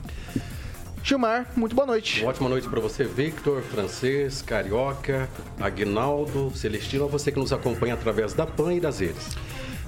[1.04, 2.22] Gilmar, muito boa noite.
[2.22, 7.94] Uma ótima noite para você, Victor, francês, carioca, Aguinaldo, Celestino, a você que nos acompanha
[7.94, 9.38] através da PAN e das redes.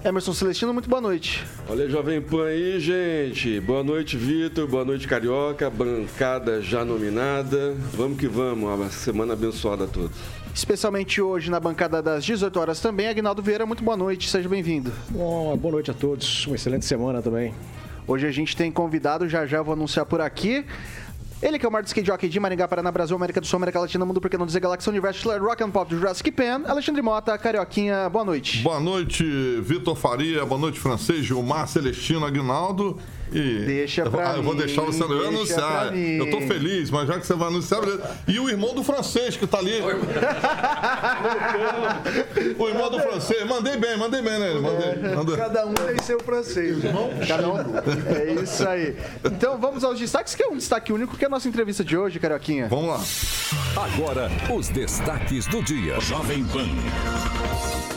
[0.03, 1.45] Emerson Celestino, muito boa noite.
[1.67, 3.59] Olha, Jovem Pan aí, gente.
[3.59, 4.65] Boa noite, Vitor.
[4.65, 5.69] Boa noite, Carioca.
[5.69, 7.75] Bancada já nominada.
[7.93, 8.69] Vamos que vamos.
[8.69, 10.15] Uma semana abençoada a todos.
[10.55, 14.29] Especialmente hoje na bancada das 18 horas também, Agnaldo Vieira, muito boa noite.
[14.29, 14.91] Seja bem-vindo.
[15.09, 16.47] Bom, boa noite a todos.
[16.47, 17.53] Uma excelente semana também.
[18.07, 20.65] Hoje a gente tem convidado, já já vou anunciar por aqui.
[21.41, 23.79] Ele que é o maior skate jockey de Maringá, Paraná, Brasil, América do Sul, América
[23.79, 26.63] Latina, Mundo, porque não dizer Galáxia, Universo, Rock and Pop Jurassic Pan.
[26.67, 28.61] Alexandre Mota, Carioquinha, boa noite.
[28.61, 29.23] Boa noite,
[29.61, 32.99] Vitor Faria, boa noite, francês, Gilmar, Celestino, Aguinaldo.
[33.31, 35.95] E deixa pra eu, mim, eu vou deixar você eu anunciar.
[35.95, 37.81] Eu tô feliz, mas já que você vai anunciar.
[38.27, 39.79] E o irmão do francês que tá ali.
[42.57, 43.45] o irmão do francês.
[43.47, 44.53] Mandei bem, mandei bem, né?
[44.55, 45.37] Mandei, mandei.
[45.37, 47.09] Cada um tem seu francês, irmão.
[47.27, 47.57] Cada um.
[48.15, 48.95] É isso aí.
[49.23, 51.95] Então vamos aos destaques, que é um destaque único, que é a nossa entrevista de
[51.97, 52.67] hoje, Carioquinha.
[52.67, 52.99] Vamos lá.
[53.83, 55.99] Agora, os destaques do dia.
[55.99, 56.67] Jovem Pan.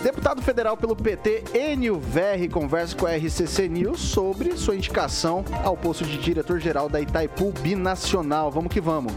[0.03, 5.77] Deputado federal pelo PT, Enio Verri, conversa com a RCC News sobre sua indicação ao
[5.77, 8.50] posto de diretor-geral da Itaipu Binacional.
[8.50, 9.12] Vamos que vamos.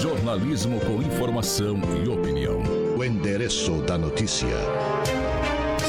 [0.00, 2.60] Jornalismo com informação e opinião.
[2.96, 4.48] O endereço da notícia.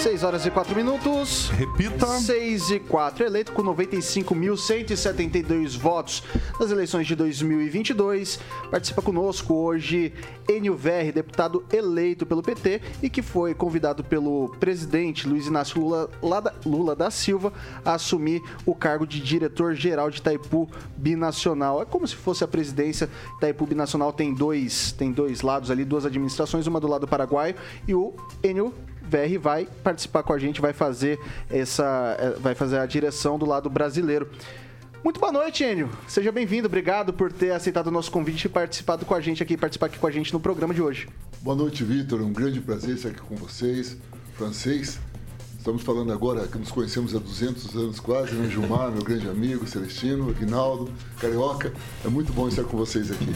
[0.06, 1.50] 6 horas e 4 minutos.
[1.50, 2.06] Repita.
[2.06, 3.26] 6 e 4.
[3.26, 6.22] Eleito com 95.172 votos
[6.60, 8.40] nas eleições de 2022.
[8.70, 10.14] Participa conosco hoje
[10.48, 16.08] Enio Verri, deputado eleito pelo PT e que foi convidado pelo presidente Luiz Inácio Lula,
[16.64, 17.52] Lula da Silva
[17.84, 21.82] a assumir o cargo de diretor-geral de Itaipu Binacional.
[21.82, 23.10] É como se fosse a presidência.
[23.38, 27.56] Itaipu Binacional tem dois, tem dois lados ali, duas administrações, uma do lado paraguaio
[27.88, 28.72] e o Enio
[29.06, 31.20] VR vai participar com a gente, vai fazer
[31.50, 34.30] essa, eh, vai fazer a direção do lado brasileiro.
[35.04, 35.90] Muito boa noite, Enio.
[36.08, 36.68] Seja bem-vindo.
[36.68, 40.00] Obrigado por ter aceitado o nosso convite e participado com a gente aqui, participar aqui
[40.00, 41.08] com a gente no programa de hoje.
[41.42, 42.20] Boa noite, Vitor.
[42.22, 43.98] Um grande prazer estar aqui com vocês.
[44.36, 45.00] Francês,
[45.66, 48.48] Estamos falando agora que nos conhecemos há 200 anos quase, né?
[48.48, 51.74] Gilmar, meu grande amigo, Celestino, Aguinaldo, Carioca.
[52.06, 53.36] É muito bom estar com vocês aqui.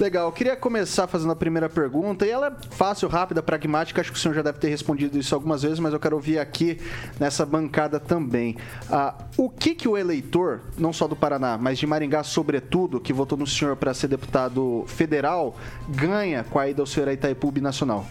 [0.00, 0.32] Legal.
[0.32, 4.00] Queria começar fazendo a primeira pergunta, e ela é fácil, rápida, pragmática.
[4.00, 6.40] Acho que o senhor já deve ter respondido isso algumas vezes, mas eu quero ouvir
[6.40, 6.80] aqui
[7.20, 8.56] nessa bancada também.
[8.90, 13.12] Ah, o que, que o eleitor, não só do Paraná, mas de Maringá, sobretudo, que
[13.12, 15.54] votou no senhor para ser deputado federal,
[15.88, 18.04] ganha com a ida ao senhor a Itaipu Nacional?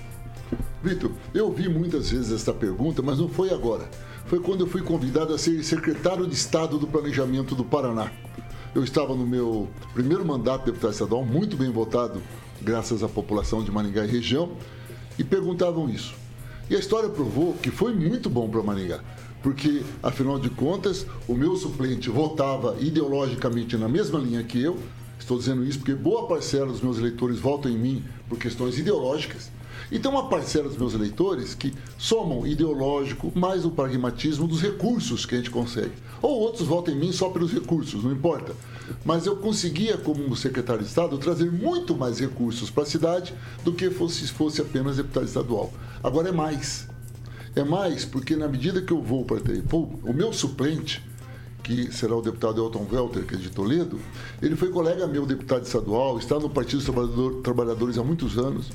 [0.83, 3.89] Vitor, eu vi muitas vezes esta pergunta, mas não foi agora.
[4.25, 8.11] Foi quando eu fui convidado a ser secretário de Estado do Planejamento do Paraná.
[8.75, 12.21] Eu estava no meu primeiro mandato de deputado estadual, muito bem votado,
[12.61, 14.51] graças à população de Maringá e região,
[15.17, 16.13] e perguntavam isso.
[16.69, 18.99] E a história provou que foi muito bom para Maringá,
[19.41, 24.77] porque, afinal de contas, o meu suplente votava ideologicamente na mesma linha que eu.
[25.17, 29.49] Estou dizendo isso porque boa parcela dos meus eleitores votam em mim por questões ideológicas.
[29.91, 35.25] E tem uma parcela dos meus eleitores que somam ideológico mais o pragmatismo dos recursos
[35.25, 35.93] que a gente consegue.
[36.21, 38.53] Ou outros votam em mim só pelos recursos, não importa.
[39.05, 43.73] Mas eu conseguia, como secretário de Estado, trazer muito mais recursos para a cidade do
[43.73, 45.71] que fosse, fosse apenas deputado estadual.
[46.03, 46.87] Agora é mais.
[47.55, 51.03] É mais porque na medida que eu vou para Itaipu, o meu suplente,
[51.63, 53.99] que será o deputado Elton Welter, que é de Toledo,
[54.41, 58.69] ele foi colega meu, deputado estadual, está no Partido dos Trabalhadores há muitos anos.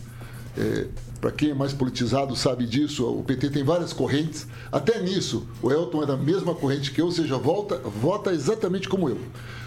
[0.57, 0.87] É,
[1.21, 4.47] para quem é mais politizado sabe disso, o PT tem várias correntes.
[4.71, 8.89] Até nisso, o Elton é da mesma corrente que eu, ou seja, volta, vota exatamente
[8.89, 9.19] como eu.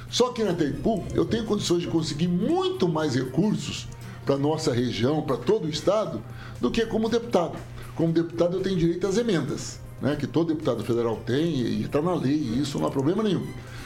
[0.10, 3.88] Só que na Teipu eu tenho condições de conseguir muito mais recursos
[4.26, 6.22] para nossa região, para todo o estado,
[6.60, 7.58] do que como deputado.
[7.96, 12.02] Como deputado eu tenho direito às emendas, né, que todo deputado federal tem e está
[12.02, 13.46] na lei, e isso não há problema nenhum.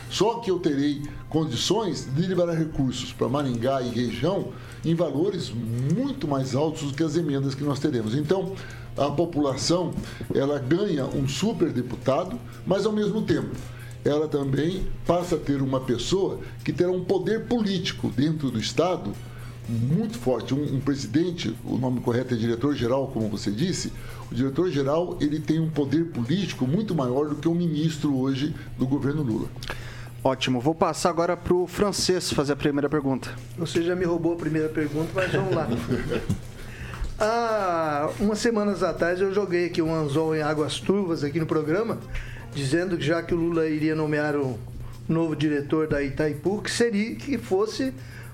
[0.09, 4.49] Só que eu terei condições de liberar recursos para Maringá e região
[4.83, 8.15] em valores muito mais altos do que as emendas que nós teremos.
[8.15, 8.53] Então,
[8.97, 9.93] a população
[10.33, 13.55] ela ganha um super deputado, mas ao mesmo tempo
[14.03, 19.11] ela também passa a ter uma pessoa que terá um poder político dentro do Estado
[19.67, 20.53] muito forte.
[20.53, 23.91] Um, um presidente, o nome correto é diretor-geral, como você disse,
[24.31, 28.87] o diretor-geral ele tem um poder político muito maior do que o ministro hoje do
[28.87, 29.47] governo Lula.
[30.23, 33.29] Ótimo, vou passar agora para o francês fazer a primeira pergunta.
[33.57, 35.67] Você já me roubou a primeira pergunta, mas vamos lá.
[37.17, 41.97] Há umas semanas atrás eu joguei aqui um anzol em águas turvas aqui no programa,
[42.53, 44.59] dizendo que já que o Lula iria nomear o
[45.07, 47.93] novo diretor da Itaipu, que seria que fosse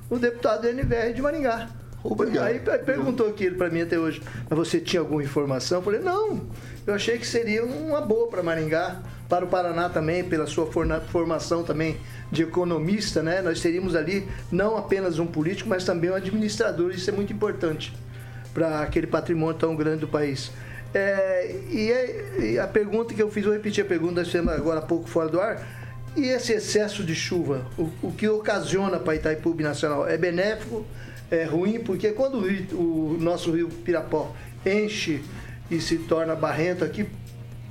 [0.09, 1.69] o deputado NVR de Maringá.
[2.03, 2.47] Obrigado.
[2.47, 5.79] Aí perguntou aquilo para mim até hoje, mas você tinha alguma informação?
[5.79, 6.41] Eu falei, não,
[6.85, 11.63] eu achei que seria uma boa para Maringá, para o Paraná também, pela sua formação
[11.63, 11.98] também
[12.31, 13.42] de economista, né?
[13.42, 17.94] Nós teríamos ali não apenas um político, mas também um administrador, isso é muito importante
[18.54, 20.51] para aquele patrimônio tão grande do país.
[20.94, 24.24] É, e, a, e, a pergunta que eu fiz, vou repetir a pergunta,
[24.56, 25.62] agora há pouco fora do ar,
[26.16, 30.07] e esse excesso de chuva, o, o que ocasiona para Itaipu Nacional?
[30.07, 30.86] É benéfico?
[31.30, 31.80] É ruim?
[31.80, 34.33] Porque quando o, o nosso rio Pirapó
[34.66, 35.22] enche
[35.69, 37.06] e se torna barrento aqui,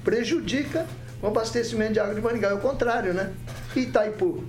[0.04, 0.86] prejudica
[1.24, 2.50] o abastecimento de água de Maringá.
[2.50, 3.32] É o contrário, né?
[3.74, 4.44] Itaipu.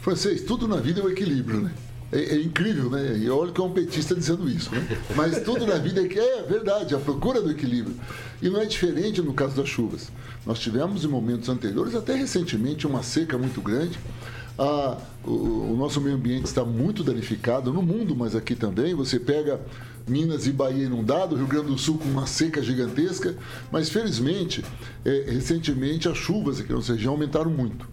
[0.00, 1.72] Francês, tudo na vida é o equilíbrio, né?
[2.12, 3.16] É, é, incrível, né?
[3.16, 4.86] E olha que é um petista dizendo isso, né?
[5.16, 7.96] Mas tudo na vida é é verdade, a procura do equilíbrio.
[8.40, 10.12] E não é diferente no caso das chuvas.
[10.46, 13.98] Nós tivemos em momentos anteriores, até recentemente, uma seca muito grande.
[14.58, 18.94] Ah, o, o nosso meio ambiente está muito danificado no mundo, mas aqui também.
[18.94, 19.60] Você pega
[20.06, 23.36] Minas e Bahia inundado, Rio Grande do Sul com uma seca gigantesca,
[23.70, 24.64] mas felizmente,
[25.04, 27.88] é, recentemente as chuvas aqui na nossa região aumentaram muito.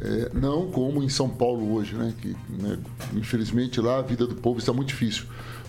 [0.00, 2.14] É, não como em São Paulo hoje, né?
[2.20, 2.78] Que, né,
[3.14, 5.24] infelizmente lá a vida do povo está muito difícil.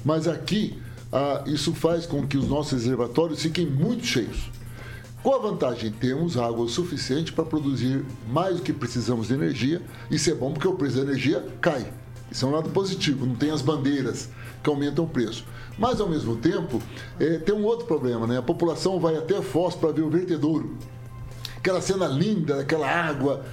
[0.06, 0.78] Mas aqui
[1.12, 4.50] ah, isso faz com que os nossos reservatórios fiquem muito cheios.
[5.22, 5.92] Qual a vantagem?
[5.92, 9.81] Temos água suficiente para produzir mais do que precisamos de energia.
[10.09, 11.85] Isso é bom porque o preço da energia cai.
[12.31, 14.30] Isso é um lado positivo, não tem as bandeiras
[14.63, 15.45] que aumentam o preço.
[15.77, 16.81] Mas, ao mesmo tempo,
[17.19, 18.37] é, tem um outro problema, né?
[18.37, 20.75] A população vai até Foz para ver o vertedouro.
[21.57, 23.44] Aquela cena linda, aquela água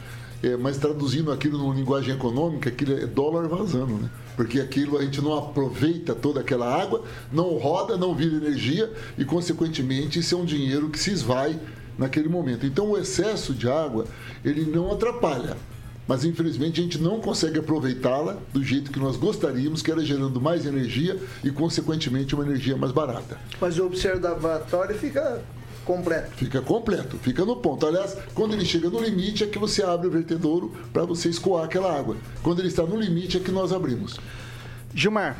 [0.42, 4.10] é, mas traduzindo aquilo numa linguagem econômica, aquilo é dólar vazando, né?
[4.36, 9.24] Porque aquilo a gente não aproveita toda aquela água, não roda, não vira energia e,
[9.24, 11.58] consequentemente, isso é um dinheiro que se esvai
[11.98, 12.64] naquele momento.
[12.64, 14.04] Então, o excesso de água,
[14.44, 15.56] ele não atrapalha,
[16.08, 20.40] mas infelizmente a gente não consegue aproveitá-la do jeito que nós gostaríamos, que era gerando
[20.40, 23.38] mais energia e, consequentemente, uma energia mais barata.
[23.60, 25.42] Mas o observatório fica
[25.84, 26.30] completo.
[26.36, 27.86] Fica completo, fica no ponto.
[27.86, 31.64] Aliás, quando ele chega no limite é que você abre o vertedouro para você escoar
[31.64, 32.16] aquela água.
[32.42, 34.18] Quando ele está no limite é que nós abrimos.
[34.94, 35.38] Gilmar,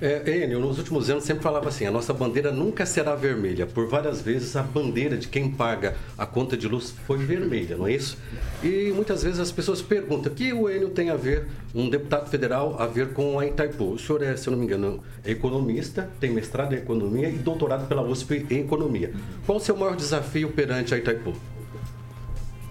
[0.00, 3.66] é, Enio, nos últimos anos sempre falava assim: a nossa bandeira nunca será vermelha.
[3.66, 7.86] Por várias vezes a bandeira de quem paga a conta de luz foi vermelha, não
[7.86, 8.16] é isso?
[8.62, 12.76] E muitas vezes as pessoas perguntam: que o Enio tem a ver, um deputado federal,
[12.78, 13.94] a ver com a Itaipu?
[13.94, 17.36] O senhor é, se eu não me engano, é economista, tem mestrado em economia e
[17.36, 19.12] doutorado pela USP em economia.
[19.44, 21.32] Qual o seu maior desafio perante a Itaipu?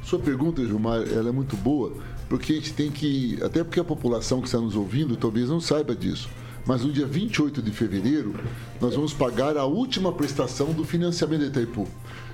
[0.01, 1.91] Sua pergunta, Gilmar, ela é muito boa,
[2.29, 3.37] porque a gente tem que.
[3.43, 6.29] Até porque a população que está nos ouvindo talvez não saiba disso
[6.67, 8.35] mas no dia 28 de fevereiro
[8.79, 11.87] nós vamos pagar a última prestação do financiamento da Itaipu.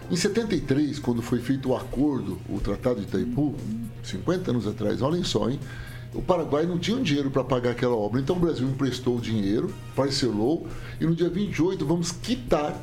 [0.09, 3.55] Em 73, quando foi feito o acordo, o Tratado de Itaipu,
[4.01, 5.59] 50 anos atrás, olhem só, hein?
[6.13, 8.19] O Paraguai não tinha dinheiro para pagar aquela obra.
[8.19, 10.67] Então o Brasil emprestou o dinheiro, parcelou
[10.99, 12.75] e no dia 28 vamos quitar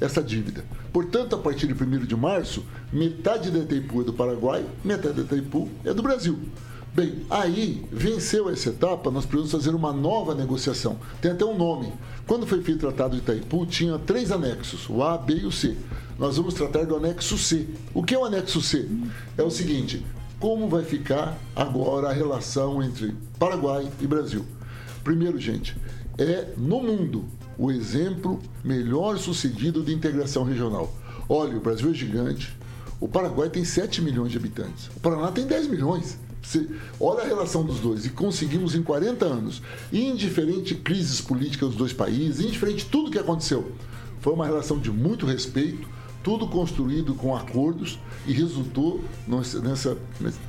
[0.00, 0.64] essa dívida.
[0.92, 5.22] Portanto, a partir de 1 de março, metade da Itaipu é do Paraguai, metade da
[5.22, 6.38] Itaipu é do Brasil.
[6.94, 10.96] Bem, aí venceu essa etapa, nós precisamos fazer uma nova negociação.
[11.20, 11.92] Tem até um nome.
[12.24, 15.50] Quando foi feito o Tratado de Itaipu, tinha três anexos, o A, B e o
[15.50, 15.76] C.
[16.16, 17.66] Nós vamos tratar do anexo C.
[17.92, 18.88] O que é o anexo C?
[19.36, 20.06] É o seguinte:
[20.38, 24.46] como vai ficar agora a relação entre Paraguai e Brasil?
[25.02, 25.76] Primeiro, gente,
[26.16, 27.24] é no mundo
[27.58, 30.94] o exemplo melhor sucedido de integração regional.
[31.28, 32.56] Olha, o Brasil é gigante,
[33.00, 36.22] o Paraguai tem 7 milhões de habitantes, o Paraná tem 10 milhões.
[36.44, 36.68] Você
[37.00, 38.04] olha a relação dos dois.
[38.04, 43.72] E conseguimos em 40 anos, indiferente crises políticas dos dois países, indiferente tudo que aconteceu,
[44.20, 45.88] foi uma relação de muito respeito,
[46.22, 49.98] tudo construído com acordos e resultou nessa,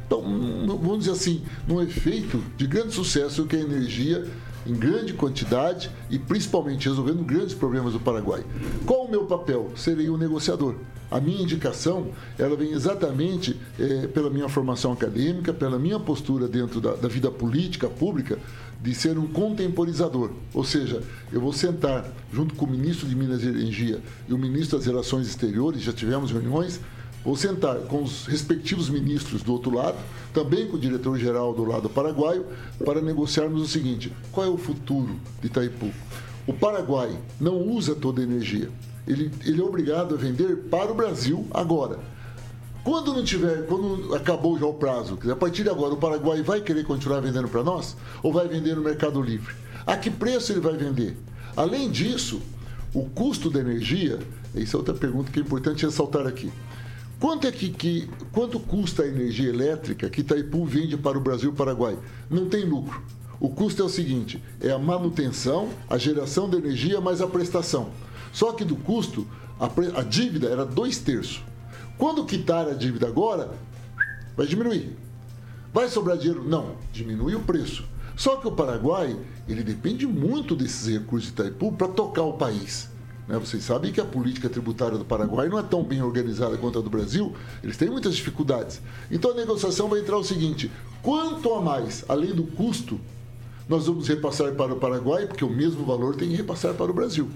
[0.05, 0.21] então,
[0.65, 4.25] vamos dizer assim, num efeito de grande sucesso que é a energia
[4.65, 8.43] em grande quantidade e principalmente resolvendo grandes problemas do Paraguai.
[8.85, 9.71] Qual o meu papel?
[9.75, 10.75] Serei um negociador.
[11.09, 16.81] A minha indicação, ela vem exatamente é, pela minha formação acadêmica, pela minha postura dentro
[16.81, 18.39] da, da vida política pública,
[18.81, 20.31] de ser um contemporizador.
[20.53, 24.37] Ou seja, eu vou sentar junto com o ministro de Minas e Energia e o
[24.37, 26.79] ministro das Relações Exteriores, já tivemos reuniões,
[27.25, 29.97] vou sentar com os respectivos ministros do outro lado,
[30.31, 32.45] também com o diretor-geral do lado paraguaio,
[32.85, 35.91] para negociarmos o seguinte: qual é o futuro de Itaipu?
[36.45, 38.69] O Paraguai não usa toda a energia.
[39.07, 41.97] Ele, ele é obrigado a vender para o Brasil agora.
[42.83, 46.61] Quando não tiver, quando acabou já o prazo, a partir de agora o Paraguai vai
[46.61, 49.55] querer continuar vendendo para nós ou vai vender no Mercado Livre?
[49.87, 51.17] A que preço ele vai vender?
[51.57, 52.39] Além disso,
[52.93, 54.19] o custo da energia,
[54.55, 56.51] essa é outra pergunta que é importante ressaltar aqui.
[57.19, 61.49] Quanto é que, que quanto custa a energia elétrica que Itaipu vende para o Brasil
[61.49, 61.97] e o Paraguai?
[62.29, 63.01] Não tem lucro.
[63.39, 67.89] O custo é o seguinte: é a manutenção, a geração de energia mais a prestação.
[68.33, 69.25] Só que do custo,
[69.59, 69.69] a,
[69.99, 71.41] a dívida era dois terços.
[71.97, 73.51] Quando quitar a dívida agora,
[74.35, 74.97] vai diminuir.
[75.73, 76.43] Vai sobrar dinheiro?
[76.43, 77.85] Não, diminui o preço.
[78.17, 79.17] Só que o Paraguai,
[79.47, 82.89] ele depende muito desses recursos de Itaipu para tocar o país.
[83.27, 83.37] Né?
[83.37, 86.81] Vocês sabem que a política tributária do Paraguai não é tão bem organizada quanto a
[86.81, 88.81] do Brasil, eles têm muitas dificuldades.
[89.09, 92.99] Então a negociação vai entrar o seguinte: quanto a mais, além do custo,
[93.67, 96.93] nós vamos repassar para o Paraguai, porque o mesmo valor tem que repassar para o
[96.93, 97.29] Brasil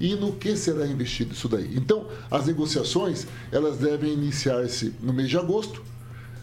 [0.00, 1.72] e no que será investido isso daí.
[1.76, 5.82] Então, as negociações elas devem iniciar-se no mês de agosto.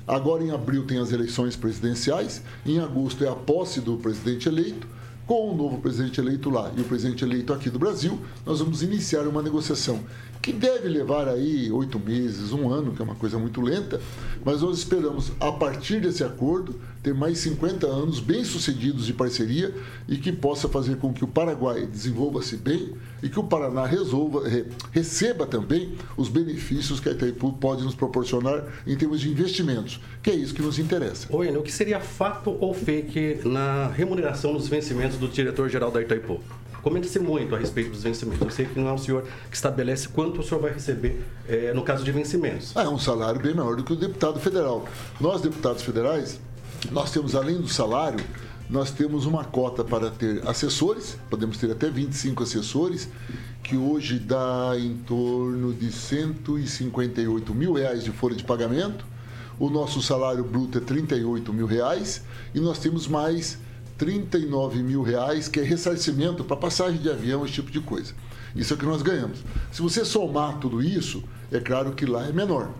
[0.07, 4.87] Agora em abril tem as eleições presidenciais, em agosto é a posse do presidente eleito.
[5.31, 8.83] Com o novo presidente eleito lá e o presidente eleito aqui do Brasil, nós vamos
[8.83, 10.01] iniciar uma negociação
[10.41, 14.01] que deve levar aí oito meses, um ano, que é uma coisa muito lenta,
[14.43, 19.73] mas nós esperamos, a partir desse acordo, ter mais 50 anos bem-sucedidos de parceria
[20.07, 24.43] e que possa fazer com que o Paraguai desenvolva-se bem e que o Paraná resolva,
[24.91, 30.29] receba também os benefícios que a Itaipu pode nos proporcionar em termos de investimentos, que
[30.29, 31.27] é isso que nos interessa.
[31.29, 36.39] Oi, o que seria fato ou fake na remuneração dos vencimentos do diretor-geral da Itaipu?
[36.81, 38.41] Comenta-se muito a respeito dos vencimentos.
[38.41, 41.73] Eu sei que não é o senhor que estabelece quanto o senhor vai receber é,
[41.73, 42.75] no caso de vencimentos.
[42.75, 44.85] É um salário bem maior do que o deputado federal.
[45.19, 46.39] Nós, deputados federais,
[46.91, 48.19] nós temos, além do salário,
[48.69, 53.09] nós temos uma cota para ter assessores, podemos ter até 25 assessores,
[53.61, 59.05] que hoje dá em torno de 158 mil reais de folha de pagamento.
[59.59, 62.23] O nosso salário bruto é 38 mil reais
[62.55, 63.59] e nós temos mais
[64.01, 68.15] 39 mil reais, que é ressarcimento para passagem de avião, esse tipo de coisa.
[68.55, 69.43] Isso é o que nós ganhamos.
[69.71, 72.71] Se você somar tudo isso, é claro que lá é menor.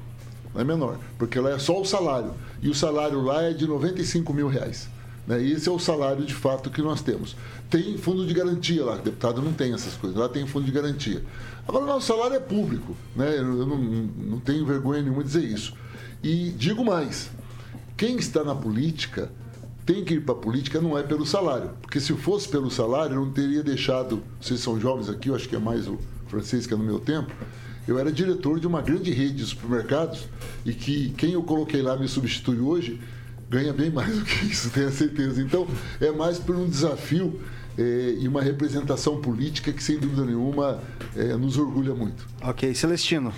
[0.51, 2.33] Lá é menor, porque lá é só o salário.
[2.59, 4.89] E o salário lá é de 95 mil reais.
[5.27, 5.43] Né?
[5.43, 7.35] Esse é o salário de fato que nós temos.
[7.69, 10.71] Tem fundo de garantia lá, o deputado não tem essas coisas, lá tem fundo de
[10.71, 11.23] garantia.
[11.67, 13.37] Agora, o nosso salário é público, né?
[13.37, 15.75] eu não, não tenho vergonha nenhuma de dizer isso.
[16.23, 17.29] E digo mais:
[17.95, 19.31] quem está na política
[19.85, 23.15] tem que ir para a política não é pelo salário, porque se fosse pelo salário,
[23.15, 24.21] eu não teria deixado.
[24.39, 25.97] Vocês são jovens aqui, eu acho que é mais o
[26.27, 27.31] francês que é no meu tempo.
[27.87, 30.27] Eu era diretor de uma grande rede de supermercados
[30.65, 32.99] e que quem eu coloquei lá me substitui hoje
[33.49, 35.41] ganha bem mais do que isso, tenho certeza.
[35.41, 35.67] Então,
[35.99, 37.37] é mais por um desafio
[37.77, 40.79] é, e uma representação política que, sem dúvida nenhuma,
[41.15, 42.25] é, nos orgulha muito.
[42.41, 43.33] Ok, Celestino.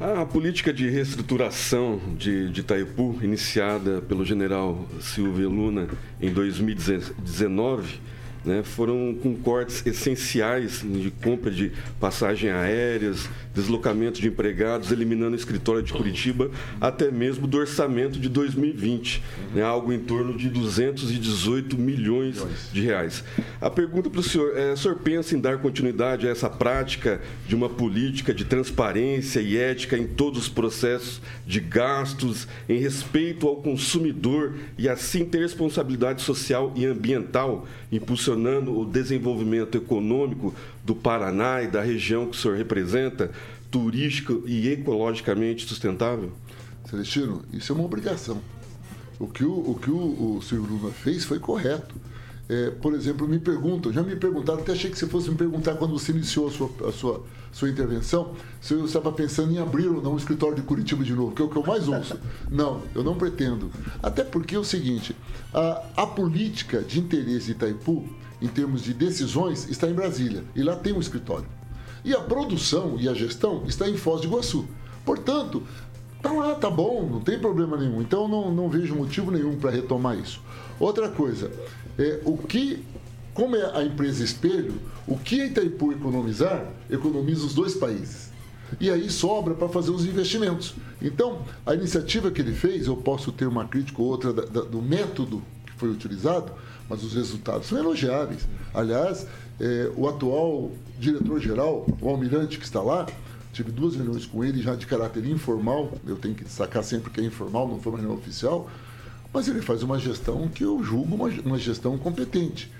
[0.00, 5.88] A política de reestruturação de, de Itaipu, iniciada pelo general Silvio Luna
[6.20, 8.00] em 2019,
[8.44, 15.38] né, foram com cortes essenciais de compra de passagens aéreas, deslocamento de empregados, eliminando o
[15.38, 19.22] escritório de Curitiba, até mesmo do orçamento de 2020,
[19.54, 23.24] né, algo em torno de 218 milhões de reais.
[23.60, 27.20] A pergunta para o senhor é: o senhor pensa em dar continuidade a essa prática
[27.46, 33.46] de uma política de transparência e ética em todos os processos de gastos, em respeito
[33.46, 41.62] ao consumidor e assim ter responsabilidade social e ambiental, impulsionando o desenvolvimento econômico do Paraná
[41.62, 43.30] e da região que o senhor representa,
[43.70, 46.32] turístico e ecologicamente sustentável?
[46.88, 48.40] Celestino, isso é uma obrigação.
[49.18, 51.94] O que o, o, que o, o senhor Lula fez foi correto.
[52.48, 55.74] É, por exemplo, me perguntam, já me perguntaram, até achei que você fosse me perguntar
[55.76, 59.86] quando você iniciou a sua, a sua, sua intervenção, se eu estava pensando em abrir
[59.86, 62.18] ou não um escritório de Curitiba de novo, que é o que eu mais ouço.
[62.50, 63.70] Não, eu não pretendo.
[64.02, 65.14] Até porque é o seguinte,
[65.54, 68.04] a, a política de interesse de Itaipu,
[68.40, 71.46] em termos de decisões, está em Brasília, e lá tem um escritório.
[72.04, 74.66] E a produção e a gestão está em Foz do Iguaçu.
[75.04, 75.62] Portanto,
[76.20, 78.00] tá lá, tá bom, não tem problema nenhum.
[78.00, 80.40] Então não, não vejo motivo nenhum para retomar isso.
[80.80, 81.50] Outra coisa,
[81.98, 82.84] é, o que,
[83.34, 84.74] como é a empresa espelho,
[85.06, 88.30] o que Itaipu economizar, economiza os dois países.
[88.80, 90.74] E aí sobra para fazer os investimentos.
[91.00, 94.60] Então, a iniciativa que ele fez, eu posso ter uma crítica ou outra da, da,
[94.62, 96.52] do método que foi utilizado,
[96.88, 98.46] mas os resultados são elogiáveis.
[98.72, 99.26] Aliás,
[99.60, 103.06] é, o atual diretor-geral, o almirante que está lá,
[103.52, 107.20] tive duas reuniões com ele já de caráter informal, eu tenho que destacar sempre que
[107.20, 108.70] é informal, não foi uma reunião oficial,
[109.32, 112.70] mas ele faz uma gestão que eu julgo uma, uma gestão competente.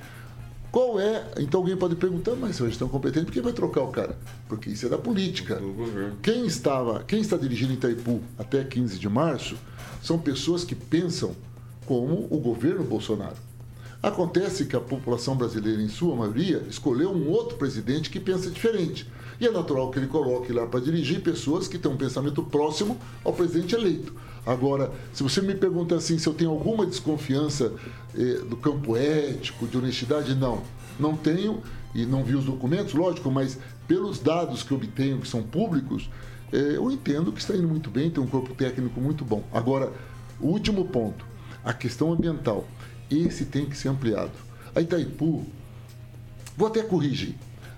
[0.73, 1.23] Qual é?
[1.38, 3.88] Então alguém pode perguntar, mas se é uma gestão competente, por que vai trocar o
[3.88, 4.19] cara?
[4.49, 5.61] Porque isso é da política.
[6.23, 9.55] Quem estava, quem está dirigindo Itaipu até 15 de março
[10.02, 11.37] são pessoas que pensam
[11.85, 13.37] como o governo Bolsonaro.
[14.02, 19.07] Acontece que a população brasileira, em sua maioria, escolheu um outro presidente que pensa diferente.
[19.38, 22.97] E é natural que ele coloque lá para dirigir pessoas que têm um pensamento próximo
[23.23, 24.14] ao presidente eleito.
[24.45, 27.73] Agora, se você me pergunta assim se eu tenho alguma desconfiança
[28.17, 30.63] eh, do campo ético, de honestidade, não.
[30.99, 31.63] Não tenho
[31.95, 36.11] e não vi os documentos, lógico, mas pelos dados que obtenho, que são públicos,
[36.52, 39.45] eh, eu entendo que está indo muito bem, tem um corpo técnico muito bom.
[39.52, 39.93] Agora,
[40.41, 41.25] o último ponto,
[41.65, 42.67] a questão ambiental.
[43.11, 44.33] Esse tem que ser ampliado.
[44.75, 45.47] A Itaipu,
[46.57, 47.37] vou até corrigir.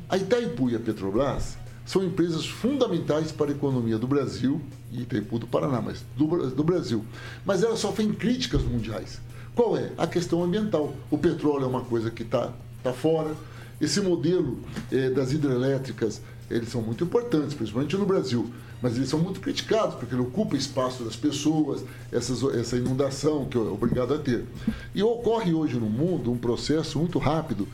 [0.09, 5.39] A Itaipu e a Petrobras são empresas fundamentais para a economia do Brasil e Itaipu
[5.39, 7.05] do Paraná, mas do, do Brasil.
[7.45, 9.21] Mas elas sofrem críticas mundiais.
[9.55, 9.93] Qual é?
[9.97, 10.95] A questão ambiental.
[11.11, 13.35] O petróleo é uma coisa que está tá fora.
[13.81, 14.59] Esse modelo
[14.91, 16.21] eh, das hidrelétricas,
[16.51, 20.57] eles são muito importantes, principalmente no Brasil, mas eles são muito criticados porque ele ocupa
[20.57, 24.45] espaço das pessoas, essas, essa inundação que é obrigado a ter.
[24.95, 27.69] E ocorre hoje no mundo um processo muito rápido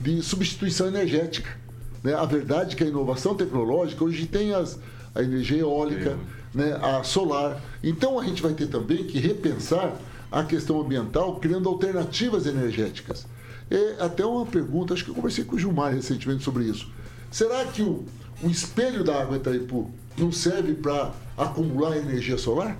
[0.00, 1.63] de substituição energética.
[2.04, 2.14] Né?
[2.14, 4.78] A verdade é que a inovação tecnológica hoje tem as,
[5.14, 6.18] a energia eólica,
[6.54, 6.78] né?
[6.82, 7.58] a solar.
[7.82, 9.96] Então a gente vai ter também que repensar
[10.30, 13.26] a questão ambiental, criando alternativas energéticas.
[13.70, 16.90] É até uma pergunta, acho que eu conversei com o Gilmar recentemente sobre isso.
[17.30, 18.04] Será que o,
[18.42, 22.78] o espelho da água Itaipu não serve para acumular energia solar?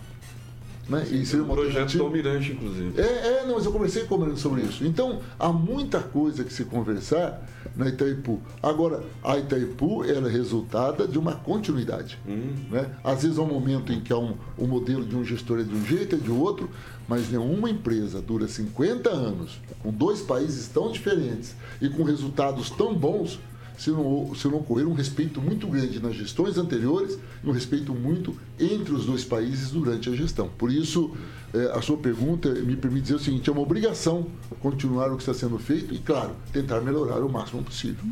[0.89, 1.05] Né?
[1.05, 3.01] Sim, e seria um projeto do Almirante, inclusive.
[3.01, 4.85] É, é, não, mas eu conversei com o Almirante sobre isso.
[4.85, 7.43] Então, há muita coisa que se conversar
[7.75, 8.41] na Itaipu.
[8.63, 12.19] Agora, a Itaipu ela é resultada de uma continuidade.
[12.27, 12.53] Hum.
[12.71, 12.91] Né?
[13.03, 15.63] Às vezes há um momento em que há um, um modelo de um gestor é
[15.63, 16.69] de um jeito, é de outro,
[17.09, 22.95] mas nenhuma empresa dura 50 anos, com dois países tão diferentes e com resultados tão
[22.95, 23.39] bons,
[23.77, 27.93] se não, se não ocorrer um respeito muito grande nas gestões anteriores e um respeito
[27.93, 30.49] muito entre os dois países durante a gestão.
[30.57, 31.15] Por isso,
[31.53, 34.27] é, a sua pergunta me permite dizer o seguinte: é uma obrigação
[34.61, 38.05] continuar o que está sendo feito e, claro, tentar melhorar o máximo possível.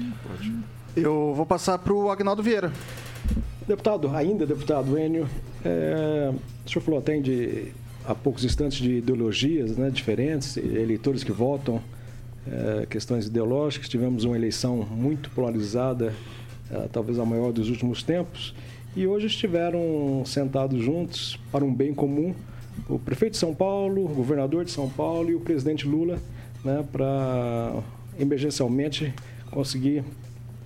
[0.97, 2.73] Eu vou passar para o Agnaldo Vieira.
[3.67, 5.29] Deputado, ainda deputado Enio,
[5.65, 6.33] é,
[6.67, 7.73] o senhor falou até de,
[8.05, 11.81] há poucos instantes de ideologias né, diferentes, eleitores que votam
[12.47, 13.89] é, questões ideológicas.
[13.89, 16.15] Tivemos uma eleição muito polarizada,
[16.71, 18.55] é, talvez a maior dos últimos tempos,
[18.95, 22.35] e hoje estiveram sentados juntos para um bem comum
[22.89, 26.19] o prefeito de São Paulo, o governador de São Paulo e o presidente Lula,
[26.65, 27.83] né, para
[28.19, 29.13] emergencialmente
[29.51, 30.05] conseguir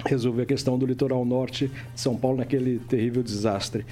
[0.04, 3.84] resolver a questão do litoral norte de São Paulo naquele terrível desastre.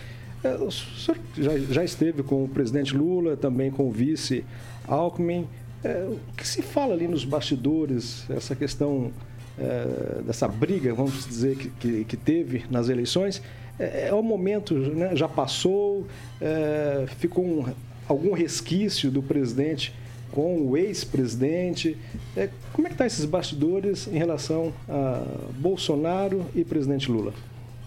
[0.43, 4.45] É, o senhor já, já esteve com o presidente Lula, também com o vice
[4.87, 5.47] Alckmin.
[5.85, 9.13] É, o que se fala ali nos bastidores, essa questão
[9.59, 13.43] é, dessa briga, vamos dizer, que, que, que teve nas eleições,
[13.79, 16.07] é, é o momento, né, já passou,
[16.41, 17.73] é, ficou um,
[18.09, 19.95] algum resquício do presidente
[20.33, 21.97] com o ex-presidente.
[22.37, 25.23] É, como é que estão tá esses bastidores em relação a
[25.59, 27.33] Bolsonaro e presidente Lula?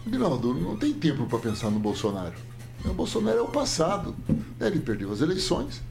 [0.09, 2.35] Rinaldo, não tem tempo para pensar no Bolsonaro.
[2.85, 4.15] O Bolsonaro é o passado.
[4.61, 5.81] Ele perdeu as eleições,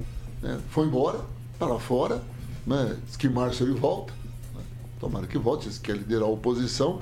[0.40, 0.58] né?
[0.70, 1.20] foi embora,
[1.58, 2.22] para lá fora,
[2.66, 2.96] né?
[3.06, 4.12] diz que março ele volta.
[4.54, 4.60] Né?
[5.00, 7.00] Tomara que volte, se quer liderar a oposição.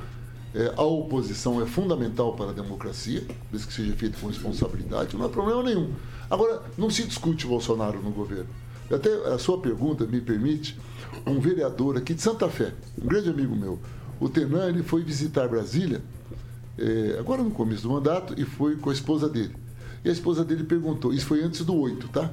[0.54, 5.26] É, a oposição é fundamental para a democracia, desde que seja feita com responsabilidade, não
[5.26, 5.92] há problema nenhum.
[6.30, 8.46] Agora, não se discute Bolsonaro no governo.
[8.90, 10.78] Até a sua pergunta me permite,
[11.26, 13.80] um vereador aqui de Santa Fé, um grande amigo meu,
[14.20, 16.02] o Tenan, ele foi visitar Brasília,
[16.78, 19.56] é, agora no começo do mandato, e foi com a esposa dele.
[20.04, 22.32] E a esposa dele perguntou, isso foi antes do 8, tá?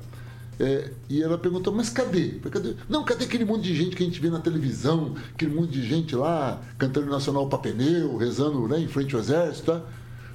[0.60, 2.40] É, e ela perguntou, mas cadê?
[2.52, 2.76] cadê?
[2.88, 5.88] Não, cadê aquele monte de gente que a gente vê na televisão, aquele monte de
[5.88, 9.82] gente lá cantando Nacional para pneu, rezando né, em frente ao exército, tá?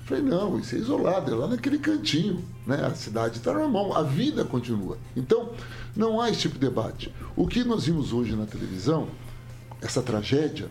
[0.04, 2.76] Falei, não, isso é isolado, é lá naquele cantinho, né?
[2.86, 4.98] A cidade está normal, a vida continua.
[5.16, 5.50] Então,
[5.96, 7.12] não há esse tipo de debate.
[7.34, 9.08] O que nós vimos hoje na televisão,
[9.82, 10.68] essa tragédia,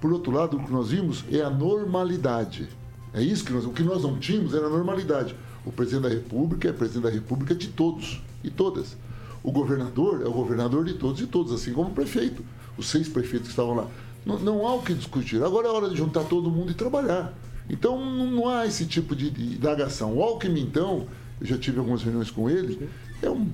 [0.00, 2.68] por outro lado, o que nós vimos é a normalidade.
[3.14, 5.34] É isso que nós, o que nós não tínhamos era a normalidade.
[5.64, 8.96] O presidente da República é presidente da República de todos e todas.
[9.42, 12.44] O governador é o governador de todos e todos, assim como o prefeito,
[12.76, 13.86] os seis prefeitos que estavam lá.
[14.26, 15.42] Não, não há o que discutir.
[15.42, 17.32] Agora é hora de juntar todo mundo e trabalhar.
[17.70, 20.16] Então não há esse tipo de, indagação.
[20.16, 21.06] O Alckmin, então,
[21.40, 22.88] eu já tive algumas reuniões com ele,
[23.22, 23.48] é um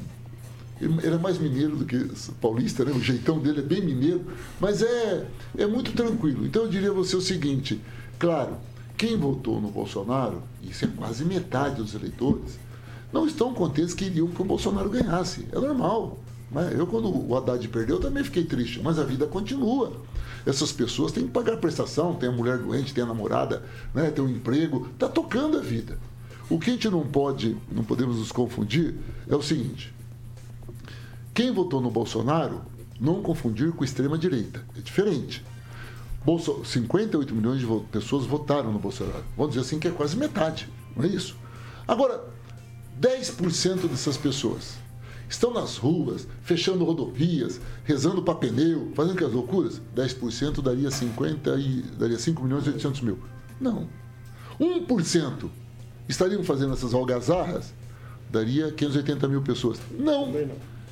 [0.81, 1.97] ele é mais mineiro do que
[2.41, 2.93] paulista, né?
[2.93, 4.25] o jeitão dele é bem mineiro,
[4.61, 5.25] mas é,
[5.57, 6.45] é muito tranquilo.
[6.45, 7.81] Então eu diria a você o seguinte:
[8.19, 8.57] claro,
[8.97, 12.59] quem votou no Bolsonaro, isso é quase metade dos eleitores,
[13.15, 15.47] não estão contentes que iriam que o Bolsonaro ganhasse.
[15.53, 16.19] É normal.
[16.51, 16.75] Né?
[16.77, 19.93] Eu, quando o Haddad perdeu, também fiquei triste, mas a vida continua.
[20.45, 23.63] Essas pessoas têm que pagar prestação, tem a mulher doente, tem a namorada,
[23.95, 24.11] né?
[24.11, 25.97] tem um emprego, está tocando a vida.
[26.51, 28.97] O que a gente não pode, não podemos nos confundir,
[29.29, 29.95] é o seguinte:
[31.33, 32.63] quem votou no Bolsonaro,
[33.01, 34.63] não confundir com extrema-direita.
[34.77, 35.43] É diferente.
[36.25, 39.25] Bolso, 58 milhões de pessoas votaram no Bolsonaro.
[39.37, 41.37] Vamos dizer assim que é quase metade, não é isso?
[41.87, 42.34] Agora,
[43.01, 44.75] 10% dessas pessoas
[45.29, 49.81] estão nas ruas, fechando rodovias, rezando para pneu, fazendo que as loucuras?
[49.97, 53.19] 10% daria 50 e daria 5 milhões e 800 mil.
[53.61, 53.89] Não.
[54.61, 55.51] 1%
[56.09, 57.73] estariam fazendo essas algazarras?
[58.31, 59.79] Daria 580 mil pessoas.
[59.99, 60.33] Não.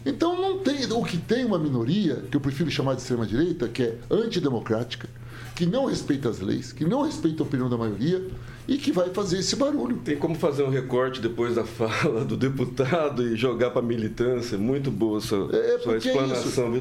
[0.05, 0.85] Então não tem.
[0.93, 5.09] O que tem uma minoria, que eu prefiro chamar de extrema-direita, que é antidemocrática,
[5.55, 8.27] que não respeita as leis, que não respeita a opinião da maioria
[8.67, 9.97] e que vai fazer esse barulho.
[10.05, 14.57] Tem como fazer um recorte depois da fala do deputado e jogar para a militância?
[14.57, 16.75] Muito boa sua, é, sua explanação.
[16.77, 16.81] É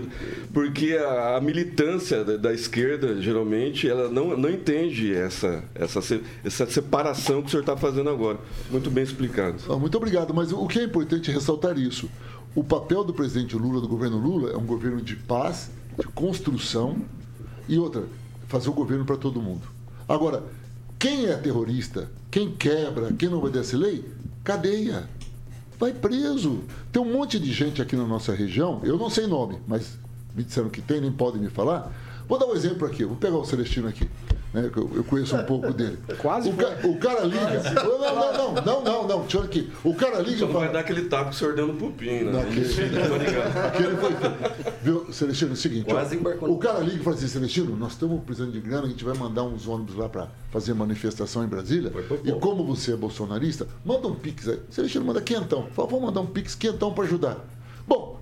[0.54, 6.00] porque a, a militância da, da, esquerda, geralmente, ela não, não entende essa, essa,
[6.44, 8.38] essa separação que o senhor está fazendo agora.
[8.70, 9.58] Muito bem explicado.
[9.68, 12.10] Ah, muito obrigado, mas o que é importante é ressaltar isso.
[12.54, 16.98] O papel do presidente Lula, do governo Lula, é um governo de paz, de construção
[17.68, 18.04] e outra,
[18.48, 19.62] fazer o governo para todo mundo.
[20.08, 20.44] Agora,
[21.02, 24.06] quem é terrorista, quem quebra, quem não obedece lei,
[24.44, 25.10] cadeia.
[25.80, 26.60] Vai preso.
[26.92, 29.98] Tem um monte de gente aqui na nossa região, eu não sei nome, mas
[30.36, 31.92] me disseram que tem, nem podem me falar.
[32.32, 34.08] Vou dar um exemplo aqui, vou pegar o Celestino aqui
[34.54, 35.98] né, eu, conheço um pouco dele.
[36.20, 37.74] Quase o, ca, o cara liga.
[37.74, 39.72] Não, não, não, não, não, não, deixa eu aqui.
[39.84, 40.40] O cara liga.
[40.40, 42.42] Só vai dar aquele tapa que o senhor deu no pupim, né?
[43.68, 44.12] Aquele foi.
[44.82, 47.94] Viu, Celestino, é o seguinte: Quase ó, o cara liga e fala assim: Celestino, nós
[47.94, 51.48] estamos precisando de grana, a gente vai mandar uns ônibus lá para fazer manifestação em
[51.48, 51.92] Brasília.
[52.26, 54.60] E como você é bolsonarista, manda um pix aí.
[54.70, 55.68] Celestino manda quentão.
[55.74, 57.38] Fala, vou mandar um pix quentão para ajudar.
[57.88, 58.20] Bom,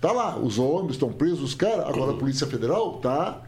[0.00, 3.45] tá lá, os ônibus estão presos, os caras, agora a Polícia Federal tá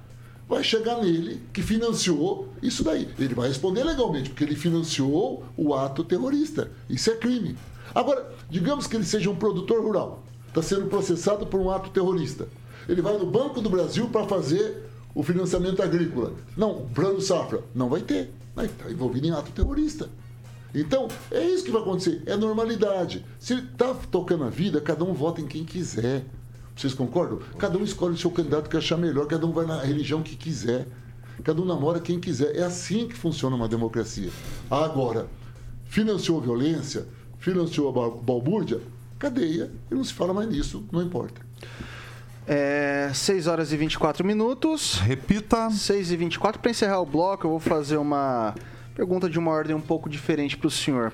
[0.48, 3.08] vai chegar nele que financiou isso daí.
[3.18, 6.70] Ele vai responder legalmente, porque ele financiou o ato terrorista.
[6.88, 7.56] Isso é crime.
[7.94, 12.48] Agora, digamos que ele seja um produtor rural, está sendo processado por um ato terrorista.
[12.88, 16.32] Ele vai no Banco do Brasil para fazer o financiamento agrícola.
[16.56, 17.62] Não, plano safra.
[17.74, 18.32] Não vai ter.
[18.56, 20.08] Está envolvido em ato terrorista.
[20.74, 22.22] Então, é isso que vai acontecer.
[22.24, 23.24] É normalidade.
[23.38, 26.24] Se está tocando a vida, cada um vota em quem quiser.
[26.78, 27.40] Vocês concordam?
[27.58, 30.36] Cada um escolhe o seu candidato que achar melhor, cada um vai na religião que
[30.36, 30.86] quiser.
[31.42, 32.54] Cada um namora quem quiser.
[32.54, 34.30] É assim que funciona uma democracia.
[34.70, 35.26] Agora,
[35.86, 37.04] financiou violência,
[37.40, 38.80] financiou a balbúrdia,
[39.18, 41.40] cadeia, e não se fala mais nisso, não importa.
[42.46, 45.00] É, 6 horas e 24 minutos.
[45.00, 45.70] Repita.
[45.70, 46.60] 6 e 24.
[46.60, 48.54] Para encerrar o bloco, eu vou fazer uma
[48.94, 51.12] pergunta de uma ordem um pouco diferente para o senhor.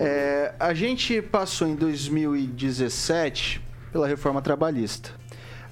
[0.00, 3.65] É, a gente passou em 2017
[3.96, 5.10] pela reforma trabalhista.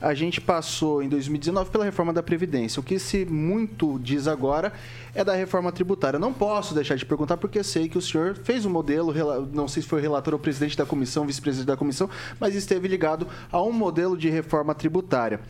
[0.01, 2.81] a gente passou em 2019 pela reforma da Previdência.
[2.81, 4.73] O que se muito diz agora
[5.15, 6.19] é da reforma tributária.
[6.19, 9.15] Não posso deixar de perguntar, porque sei que o senhor fez um modelo,
[9.53, 12.09] não sei se foi relator ou presidente da comissão, vice-presidente da comissão,
[12.41, 15.41] mas esteve ligado a um modelo de reforma tributária.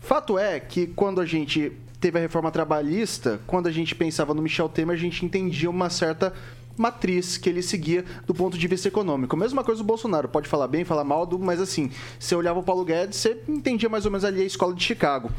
[0.00, 4.42] Fato é que quando a gente teve a reforma trabalhista, quando a gente pensava no
[4.42, 6.32] Michel Temer, a gente entendia uma certa
[6.76, 9.36] matriz que ele seguia do ponto de vista econômico.
[9.36, 12.84] Mesma coisa do Bolsonaro, pode falar bem, falar mal, mas assim, você olhava o Paulo
[12.84, 15.30] Guedes, você entendia mais ou menos ali a escola de Chicago.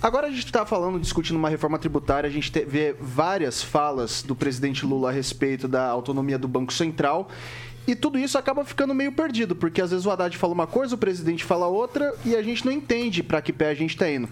[0.00, 4.36] Agora a gente está falando, discutindo uma reforma tributária, a gente vê várias falas do
[4.36, 7.28] presidente Lula a respeito da autonomia do Banco Central.
[7.84, 10.94] E tudo isso acaba ficando meio perdido, porque às vezes o Haddad fala uma coisa,
[10.94, 14.08] o presidente fala outra, e a gente não entende para que pé a gente está
[14.08, 14.28] indo.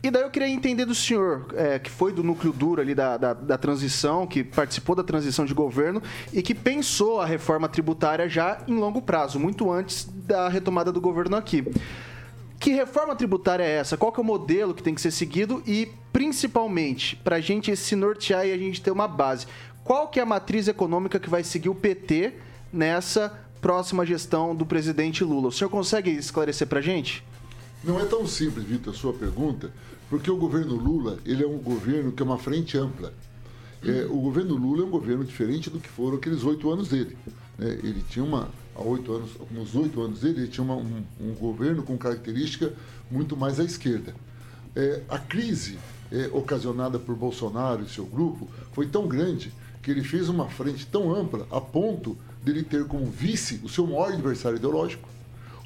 [0.00, 3.16] E daí eu queria entender do senhor, é, que foi do núcleo duro ali da,
[3.16, 6.00] da, da, transição, que participou da transição de governo
[6.32, 11.00] e que pensou a reforma tributária já em longo prazo, muito antes da retomada do
[11.00, 11.64] governo aqui.
[12.60, 13.96] Que reforma tributária é essa?
[13.96, 15.62] Qual que é o modelo que tem que ser seguido?
[15.66, 19.46] E, principalmente, para a gente se nortear e a gente ter uma base,
[19.82, 22.34] qual que é a matriz econômica que vai seguir o PT
[22.72, 25.48] nessa próxima gestão do presidente Lula?
[25.48, 27.24] O senhor consegue esclarecer para a gente?
[27.82, 29.72] Não é tão simples, Vitor, a sua pergunta,
[30.08, 33.12] porque o governo Lula ele é um governo que é uma frente ampla.
[33.84, 37.16] É, o governo Lula é um governo diferente do que foram aqueles oito anos dele.
[37.58, 41.02] É, ele tinha uma, há oito anos, nos oito anos dele, ele tinha uma, um,
[41.20, 42.72] um, governo com característica
[43.10, 44.14] muito mais à esquerda.
[44.74, 45.78] É, a crise
[46.10, 50.86] é, ocasionada por Bolsonaro e seu grupo foi tão grande que ele fez uma frente
[50.86, 55.08] tão ampla a ponto dele ter como vice o seu maior adversário ideológico,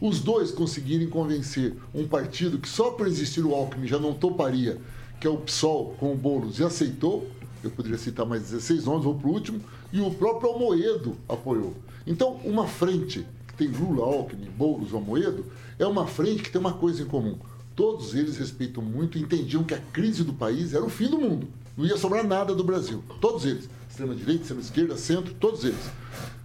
[0.02, 4.80] os dois conseguirem convencer um partido que só por existir o Alckmin já não toparia,
[5.20, 7.30] que é o PSOL com o Boulos, e aceitou,
[7.62, 9.60] eu poderia citar mais 16 nomes, vou para o último,
[9.92, 11.76] e o próprio Almoedo apoiou.
[12.04, 15.46] Então, uma frente que tem Lula, Alckmin, Boulos, Almoedo,
[15.78, 17.38] é uma frente que tem uma coisa em comum.
[17.76, 21.18] Todos eles respeitam muito e entendiam que a crise do país era o fim do
[21.20, 21.46] mundo.
[21.76, 23.04] Não ia sobrar nada do Brasil.
[23.20, 23.68] Todos eles.
[23.88, 25.90] Extrema-direita, extrema-esquerda, centro, todos eles.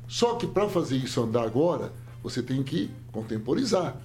[0.08, 1.92] Só que para fazer isso andar agora,
[2.24, 3.96] você tem que contemporizar.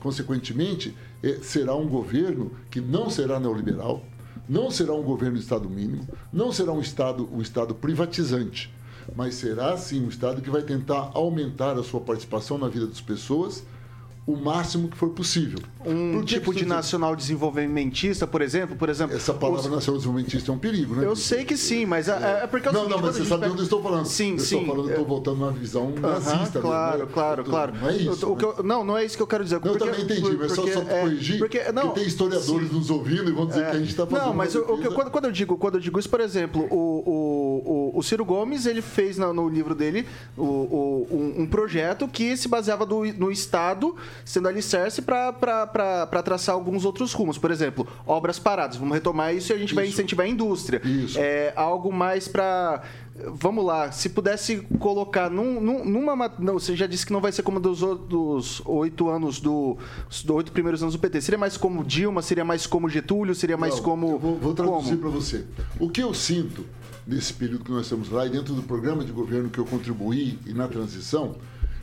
[0.00, 4.04] Consequentemente, é, será um governo que não será neoliberal,
[4.48, 8.72] não será um governo de Estado mínimo, não será um Estado, um estado privatizante,
[9.14, 13.00] mas será sim um Estado que vai tentar aumentar a sua participação na vida das
[13.00, 13.64] pessoas
[14.28, 15.58] o máximo que for possível.
[15.86, 19.16] Um tipo de nacional desenvolvimentista, por exemplo, por exemplo.
[19.16, 19.70] Essa palavra os...
[19.70, 21.06] nacional desenvolvimentista é um perigo, né?
[21.06, 23.46] Eu sei que sim, mas é, é, é porque é Não, não, mas você sabe
[23.46, 24.04] de onde eu estou falando.
[24.04, 24.60] Sim, eu sim.
[24.60, 26.60] Estou falando, estou voltando numa visão nazista.
[26.60, 27.10] Claro, né?
[27.10, 27.72] claro, claro.
[27.74, 28.30] Não é isso.
[28.30, 28.42] O, né?
[28.42, 29.54] eu, não, não é isso que eu quero dizer.
[29.56, 32.68] Não, porque, eu também entendi, mas só, só para corrigir, porque, não, que tem historiadores
[32.68, 32.74] sim.
[32.74, 34.26] nos ouvindo e vão dizer que a gente está fazendo.
[34.26, 37.98] Não, mas eu, quando, quando, eu digo, quando eu digo isso, por exemplo, o, o,
[37.98, 42.46] o Ciro Gomes, ele fez no, no livro dele o, um, um, projeto que se
[42.46, 47.38] baseava do, no Estado sendo alicerce para traçar alguns outros rumos.
[47.38, 48.76] Por exemplo, obras paradas.
[48.76, 49.74] Vamos retomar isso e a gente isso.
[49.74, 50.80] vai incentivar a indústria.
[50.84, 51.18] Isso.
[51.18, 52.82] É algo mais para
[53.34, 56.32] vamos lá, se pudesse colocar num, numa.
[56.38, 59.76] Não, você já disse que não vai ser como dos, dos oito anos do.
[60.08, 61.20] Dos oito primeiros anos do PT.
[61.20, 64.10] Seria mais como Dilma, seria mais como Getúlio, seria mais não, como.
[64.12, 65.44] Eu vou, vou traduzir para você.
[65.78, 66.64] O que eu sinto
[67.06, 70.38] nesse período que nós estamos lá e dentro do programa de governo que eu contribuí
[70.46, 71.36] e na transição,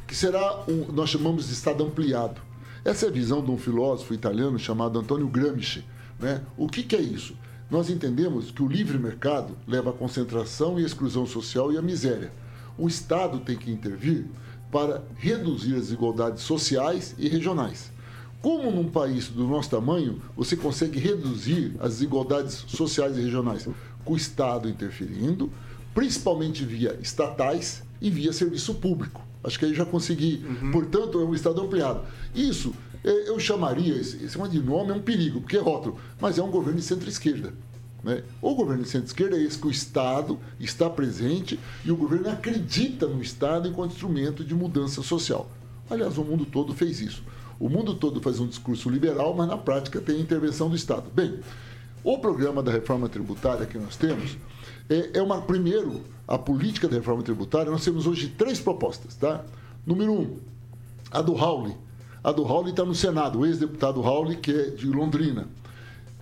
[0.07, 0.91] que será um.
[0.91, 2.41] Nós chamamos de Estado ampliado.
[2.83, 5.83] Essa é a visão de um filósofo italiano chamado Antonio Gramsci.
[6.19, 6.41] Né?
[6.55, 7.35] O que, que é isso?
[7.69, 12.31] Nós entendemos que o livre mercado leva à concentração e exclusão social e à miséria.
[12.77, 14.25] O Estado tem que intervir
[14.71, 17.91] para reduzir as desigualdades sociais e regionais.
[18.41, 23.67] Como num país do nosso tamanho você consegue reduzir as desigualdades sociais e regionais?
[24.03, 25.51] Com o Estado interferindo,
[25.95, 29.25] principalmente via estatais e via serviço público.
[29.45, 30.43] Acho que aí já consegui.
[30.45, 30.71] Uhum.
[30.71, 32.01] Portanto, é um Estado ampliado.
[32.33, 36.39] Isso, é, eu chamaria, esse, esse de nome é um perigo, porque é rótulo, mas
[36.39, 37.53] é um governo de centro-esquerda.
[38.03, 38.23] Né?
[38.41, 43.07] O governo de centro-esquerda é esse que o Estado está presente e o governo acredita
[43.07, 45.49] no Estado enquanto instrumento de mudança social.
[45.89, 47.23] Aliás, o mundo todo fez isso.
[47.59, 51.09] O mundo todo faz um discurso liberal, mas na prática tem a intervenção do Estado.
[51.13, 51.39] Bem,
[52.03, 54.37] o programa da reforma tributária que nós temos
[54.89, 59.43] é, é uma, primeiro, a política da reforma tributária, nós temos hoje três propostas, tá?
[59.85, 60.37] Número um,
[61.11, 61.75] a do Rauli.
[62.23, 65.47] A do Rauli está no Senado, o ex-deputado Rauli, que é de Londrina,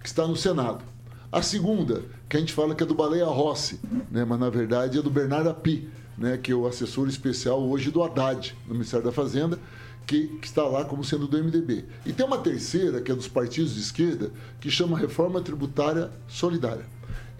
[0.01, 0.83] que está no Senado.
[1.31, 3.79] A segunda, que a gente fala que é do Baleia Rossi,
[4.11, 4.25] né?
[4.25, 6.37] mas na verdade é do Bernardo Api, né?
[6.37, 9.57] que é o assessor especial hoje do Haddad, no Ministério da Fazenda,
[10.05, 11.85] que, que, está lá como sendo do MDB.
[12.05, 16.85] E tem uma terceira, que é dos partidos de esquerda, que chama Reforma Tributária Solidária.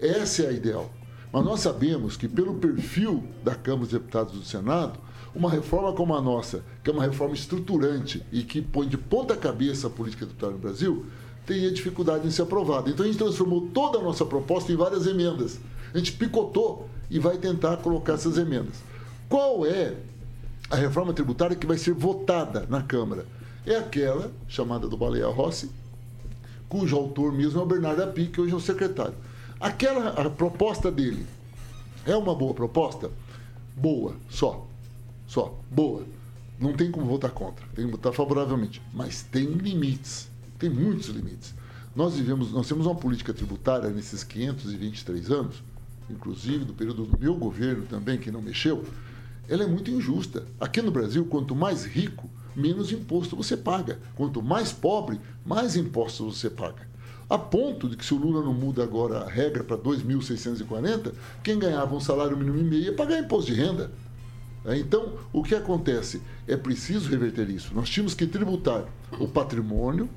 [0.00, 0.90] Essa é a ideal.
[1.34, 5.00] Mas nós sabemos que, pelo perfil da Câmara dos Deputados do Senado,
[5.34, 9.36] uma reforma como a nossa, que é uma reforma estruturante e que põe de ponta
[9.36, 11.06] cabeça a política tributária no Brasil,
[11.44, 12.88] teria dificuldade em ser aprovada.
[12.88, 15.58] Então a gente transformou toda a nossa proposta em várias emendas.
[15.92, 18.76] A gente picotou e vai tentar colocar essas emendas.
[19.28, 19.92] Qual é
[20.70, 23.26] a reforma tributária que vai ser votada na Câmara?
[23.66, 25.68] É aquela chamada do Baleia Rossi,
[26.68, 29.14] cujo autor mesmo é o Bernardo Api, que hoje é o secretário.
[29.60, 31.26] Aquela proposta dele
[32.06, 33.10] é uma boa proposta?
[33.76, 34.66] Boa, só.
[35.26, 35.58] Só.
[35.70, 36.04] Boa.
[36.58, 38.80] Não tem como votar contra, tem que votar favoravelmente.
[38.92, 40.28] Mas tem limites.
[40.58, 41.54] Tem muitos limites.
[41.94, 45.62] Nós vivemos, nós temos uma política tributária nesses 523 anos,
[46.10, 48.84] inclusive do período do meu governo também, que não mexeu,
[49.48, 50.44] ela é muito injusta.
[50.58, 53.98] Aqui no Brasil, quanto mais rico, menos imposto você paga.
[54.16, 56.88] Quanto mais pobre, mais impostos você paga.
[57.28, 61.58] A ponto de que se o Lula não muda agora a regra para 2.640, quem
[61.58, 63.90] ganhava um salário mínimo e meio ia pagar imposto de renda.
[64.64, 66.22] É, então, o que acontece?
[66.46, 67.74] É preciso reverter isso.
[67.74, 68.84] Nós tínhamos que tributar
[69.18, 70.08] o patrimônio,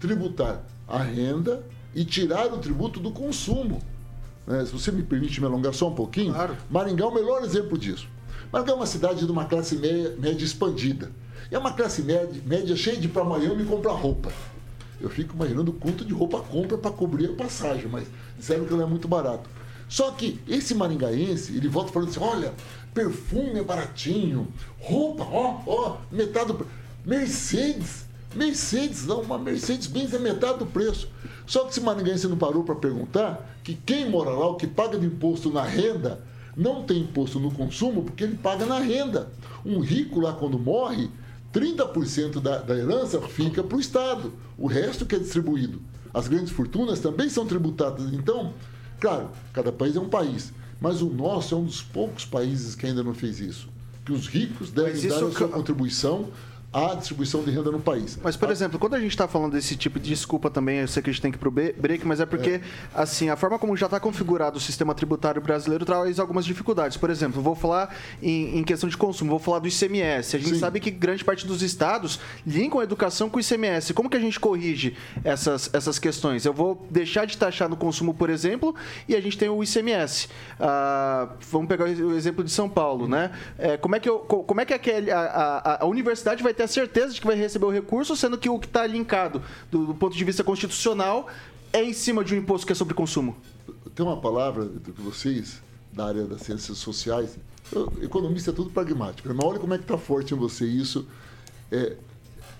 [0.00, 3.80] tributar a renda e tirar o tributo do consumo.
[4.48, 6.56] É, se você me permite me alongar só um pouquinho, claro.
[6.68, 8.08] Maringá é o melhor exemplo disso.
[8.52, 11.10] Maringá é uma cidade de uma classe média, média expandida.
[11.50, 14.32] É uma classe média, média cheia de ir para Miami comprar roupa.
[15.02, 18.06] Eu fico imaginando quanto de roupa compra para cobrir a passagem, mas
[18.38, 19.50] disseram que ela é muito barato.
[19.88, 22.54] Só que esse maringaense, ele volta falando assim: olha,
[22.94, 24.48] perfume é baratinho,
[24.80, 26.66] roupa, ó, ó, metade do
[27.04, 31.08] Mercedes, Mercedes, não, uma Mercedes-Benz é metade do preço.
[31.46, 34.98] Só que esse maringaense não parou para perguntar que quem mora lá, o que paga
[34.98, 36.22] de imposto na renda,
[36.56, 39.30] não tem imposto no consumo porque ele paga na renda.
[39.64, 41.10] Um rico lá, quando morre,
[41.52, 45.80] 30% da, da herança fica para o Estado, o resto que é distribuído.
[46.12, 48.12] As grandes fortunas também são tributadas.
[48.12, 48.52] Então,
[49.00, 52.86] claro, cada país é um país, mas o nosso é um dos poucos países que
[52.86, 53.68] ainda não fez isso.
[54.04, 56.28] Que os ricos devem dar a sua contribuição
[56.72, 58.18] a distribuição de renda no país.
[58.22, 58.52] Mas, por a...
[58.52, 61.12] exemplo, quando a gente está falando desse tipo de desculpa também, eu sei que a
[61.12, 62.60] gente tem que ir para o break, mas é porque, é.
[62.94, 66.96] assim, a forma como já está configurado o sistema tributário brasileiro traz algumas dificuldades.
[66.96, 70.36] Por exemplo, vou falar em, em questão de consumo, vou falar do ICMS.
[70.36, 70.58] A gente Sim.
[70.58, 73.92] sabe que grande parte dos estados linkam a educação com o ICMS.
[73.92, 76.46] Como que a gente corrige essas, essas questões?
[76.46, 78.74] Eu vou deixar de taxar no consumo, por exemplo,
[79.06, 80.28] e a gente tem o ICMS.
[80.58, 83.30] Ah, vamos pegar o exemplo de São Paulo, né?
[83.58, 86.61] É, como é que, eu, como é que aquele, a, a, a universidade vai ter
[86.62, 89.42] ter a certeza de que vai receber o recurso, sendo que o que está linkado
[89.70, 91.28] do, do, ponto de vista constitucional
[91.72, 93.36] é em cima de um imposto que é sobre consumo.
[93.94, 95.60] Tem uma palavra que vocês,
[95.92, 97.36] da área das ciências sociais,
[98.00, 101.06] economista é tudo pragmático, mas olha como é que está forte em você isso.
[101.70, 101.96] É,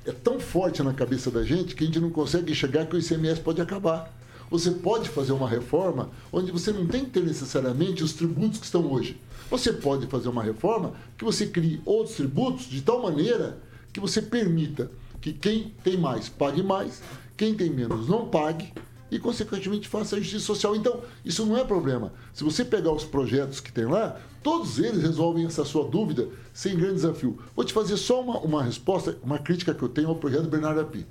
[0.05, 2.99] é tão forte na cabeça da gente que a gente não consegue enxergar que o
[2.99, 4.13] ICMS pode acabar.
[4.51, 8.67] Você pode fazer uma reforma onde você não tem que ter necessariamente os tributos que
[8.67, 9.19] estão hoje.
[9.51, 13.59] Você pode fazer uma reforma que você crie outros tributos de tal maneira
[13.93, 17.03] que você permita que quem tem mais pague mais,
[17.37, 18.73] quem tem menos não pague
[19.11, 20.75] e, consequentemente, faça a justiça social.
[20.75, 22.13] Então, isso não é problema.
[22.33, 26.77] Se você pegar os projetos que tem lá, todos eles resolvem essa sua dúvida sem
[26.77, 27.39] grande desafio.
[27.55, 30.49] Vou te fazer só uma, uma resposta, uma crítica que eu tenho ao projeto do
[30.49, 31.07] Bernardo Api.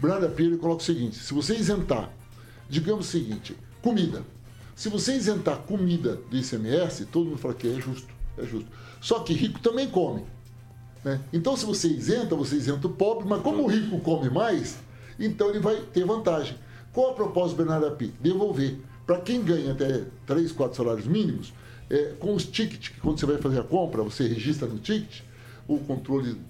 [0.00, 2.10] Bernardo Api ele coloca o seguinte: se você isentar,
[2.70, 4.22] digamos o seguinte, comida.
[4.74, 8.68] Se você isentar comida do ICMS, todo mundo fala que é justo, é justo.
[9.00, 10.24] Só que rico também come.
[11.06, 11.20] Né?
[11.32, 14.76] Então, se você isenta, você isenta o pobre, mas como o rico come mais,
[15.20, 16.56] então ele vai ter vantagem.
[16.92, 18.12] Qual a proposta do Bernardo Api?
[18.20, 18.76] Devolver.
[19.06, 21.52] Para quem ganha até 3, 4 salários mínimos,
[21.88, 25.20] é, com os tickets, que quando você vai fazer a compra, você registra no ticket,
[25.68, 26.40] o controle,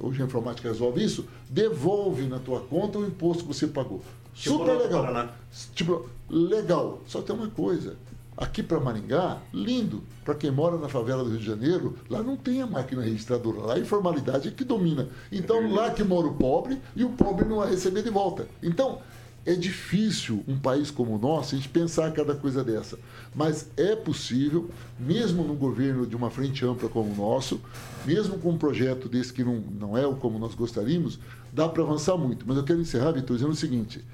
[0.00, 4.00] hoje a informática resolve isso, devolve na tua conta o imposto que você pagou.
[4.32, 5.28] Tipo Super legal.
[5.74, 7.02] Tipo, legal.
[7.06, 7.94] Só tem uma coisa.
[8.36, 10.02] Aqui para Maringá, lindo.
[10.22, 13.60] Para quem mora na favela do Rio de Janeiro, lá não tem a máquina registradora.
[13.60, 15.08] Lá a informalidade é que domina.
[15.32, 18.46] Então, lá que mora o pobre e o pobre não vai receber de volta.
[18.62, 19.00] Então,
[19.46, 22.98] é difícil um país como o nosso a gente pensar cada coisa dessa.
[23.34, 24.68] Mas é possível,
[24.98, 27.60] mesmo num governo de uma frente ampla como o nosso,
[28.04, 31.18] mesmo com um projeto desse que não, não é o como nós gostaríamos,
[31.52, 32.44] dá para avançar muito.
[32.46, 34.04] Mas eu quero encerrar, Vitor, dizendo o seguinte: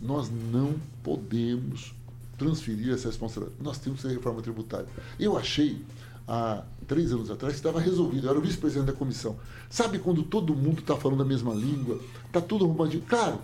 [0.00, 1.94] nós não podemos
[2.38, 3.62] transferir essa responsabilidade.
[3.62, 4.86] Nós temos que ter reforma tributária.
[5.18, 5.84] Eu achei,
[6.26, 8.26] há três anos atrás, que estava resolvido.
[8.26, 9.36] Eu era o vice-presidente da comissão.
[9.68, 12.00] Sabe quando todo mundo está falando a mesma língua?
[12.26, 13.02] Está tudo arrumadinho?
[13.06, 13.40] Claro,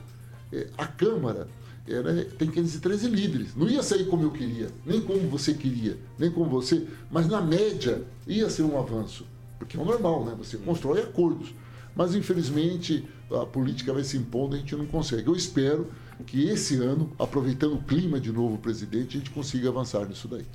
[0.52, 1.48] é, a Câmara
[1.86, 3.54] era, tem 513 líderes.
[3.54, 7.40] Não ia sair como eu queria, nem como você queria, nem como você, mas na
[7.40, 9.26] média ia ser um avanço.
[9.58, 10.34] Porque é o normal, né?
[10.38, 11.52] Você constrói acordos.
[11.96, 15.28] Mas, infelizmente, a política vai se impondo e a gente não consegue.
[15.28, 15.88] Eu espero
[16.26, 20.46] que esse ano, aproveitando o clima de novo presidente, a gente consiga avançar nisso daí.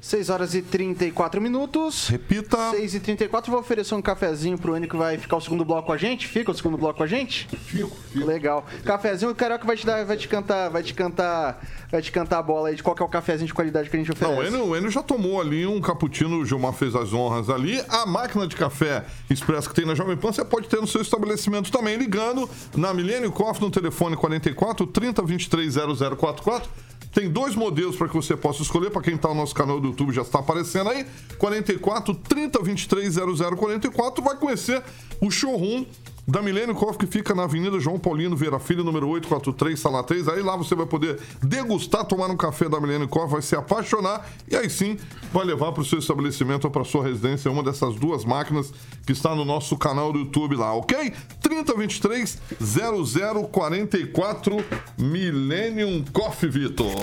[0.00, 2.08] 6 horas e 34 minutos.
[2.08, 2.70] Repita.
[2.70, 5.86] 6 e 34 vou oferecer um cafezinho pro Enio que vai ficar o segundo bloco
[5.86, 6.26] com a gente.
[6.26, 7.48] Fica o segundo bloco com a gente?
[7.48, 8.26] Fico, fico.
[8.26, 8.64] Legal.
[8.84, 12.38] Cafezinho, o Carioca vai te dar, vai te cantar, vai te cantar, vai te cantar
[12.38, 14.34] a bola aí de qual que é o cafezinho de qualidade que a gente oferece.
[14.34, 17.48] Não, o Enio, o Enio já tomou ali um cappuccino, o Gilmar fez as honras
[17.48, 17.82] ali.
[17.88, 21.00] A máquina de café expresso que tem na Jovem Pan, você pode ter no seu
[21.00, 26.70] estabelecimento também, ligando na Milênio Coffee no telefone 44 30 23 0044.
[27.14, 28.90] Tem dois modelos para que você possa escolher.
[28.90, 31.06] Para quem está no nosso canal do YouTube já está aparecendo aí.
[31.38, 33.14] 44 30 23
[33.56, 34.24] 0044.
[34.24, 34.82] Vai conhecer
[35.20, 35.86] o showroom
[36.26, 40.28] da Milênio Coffee, que fica na Avenida João Paulino Vieira Filho, número 843, sala 3.
[40.28, 44.26] Aí lá você vai poder degustar, tomar um café da Milênio Coffee, vai se apaixonar
[44.50, 44.98] e aí sim
[45.32, 48.72] vai levar para o seu estabelecimento ou para sua residência uma dessas duas máquinas
[49.06, 51.12] que está no nosso canal do YouTube lá, ok?
[51.42, 52.38] 3023
[53.52, 54.64] 0044
[54.98, 56.94] Millennium Coffee, Vitor.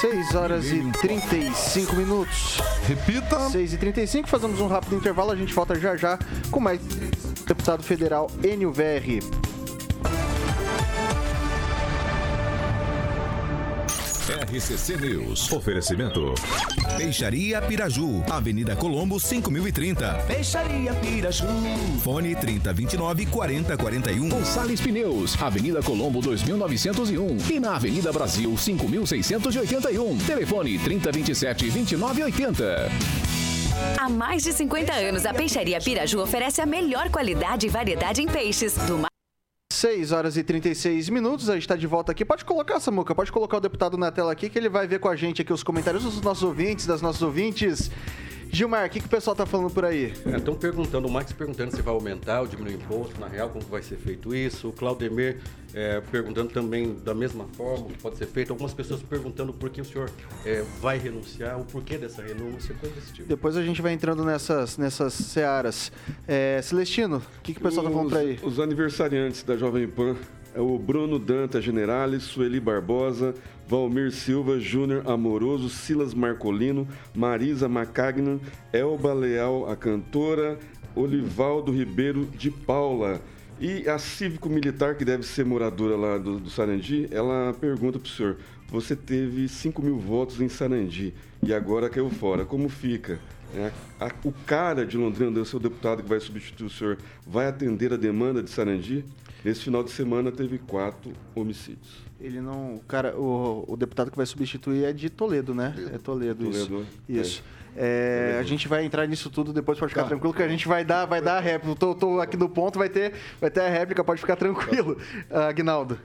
[0.00, 2.58] 6 horas e 35 minutos.
[2.86, 3.48] Repita.
[3.48, 6.18] 6 e 35 fazemos um rápido intervalo, a gente volta já já
[6.50, 6.80] com mais
[7.50, 9.18] deputado federal Enio VR.
[14.52, 15.50] RCC News.
[15.50, 16.32] Oferecimento.
[16.96, 20.12] Peixaria Piraju, Avenida Colombo 5030.
[20.28, 21.46] Peixaria Piraju.
[22.04, 24.28] Fone 3029 4041.
[24.28, 30.18] Gonçalves Pneus, Avenida Colombo 2901 e na Avenida Brasil 5681.
[30.18, 33.49] Telefone 3027 2980.
[33.98, 38.26] Há mais de 50 anos, a Peixaria Piraju oferece a melhor qualidade e variedade em
[38.26, 39.10] peixes do mar
[39.72, 42.22] 6 horas e 36 minutos, a gente está de volta aqui.
[42.22, 45.08] Pode colocar, Samuca, pode colocar o deputado na tela aqui, que ele vai ver com
[45.08, 47.90] a gente aqui os comentários dos nossos ouvintes, das nossas ouvintes.
[48.52, 50.12] Gilmar, o que, que o pessoal tá falando por aí?
[50.36, 53.64] Estão perguntando, o Max perguntando se vai aumentar ou diminuir o imposto, na real, como
[53.66, 54.68] vai ser feito isso.
[54.68, 55.38] O Claudemir
[55.72, 58.52] é, perguntando também da mesma forma o que pode ser feito.
[58.52, 60.10] Algumas pessoas perguntando por que o senhor
[60.44, 63.28] é, vai renunciar, o porquê dessa renúncia, coisa desse tipo.
[63.28, 65.92] Depois a gente vai entrando nessas, nessas searas.
[66.26, 68.38] É, Celestino, o que, que o pessoal tá falando por aí?
[68.42, 70.16] Os aniversariantes da Jovem Pan
[70.54, 73.34] é o Bruno Danta Generales, Sueli Barbosa,
[73.70, 78.40] Valmir Silva, Júnior Amoroso, Silas Marcolino, Marisa Macagnan,
[78.72, 80.58] Elba Leal, a cantora,
[80.92, 83.20] Olivaldo Ribeiro de Paula.
[83.60, 88.10] E a cívico-militar, que deve ser moradora lá do, do Sarandi, ela pergunta para o
[88.10, 93.20] senhor: você teve 5 mil votos em Sarandi e agora caiu fora, como fica?
[93.54, 97.46] É, a, o cara de Londrina, o seu deputado que vai substituir o senhor, vai
[97.46, 99.04] atender a demanda de Sarandi?
[99.44, 102.04] Nesse final de semana teve quatro homicídios.
[102.20, 102.74] Ele não.
[102.74, 105.74] O cara, o, o deputado que vai substituir é de Toledo, né?
[105.92, 106.86] É Toledo, Toledo isso.
[107.08, 107.44] Isso.
[107.76, 110.84] É, a gente vai entrar nisso tudo depois, pode ficar tranquilo, que a gente vai
[110.84, 111.76] dar, vai dar a réplica.
[111.76, 114.98] Tô, tô aqui no ponto, vai ter, vai ter a réplica, pode ficar tranquilo,
[115.30, 115.98] Agnaldo.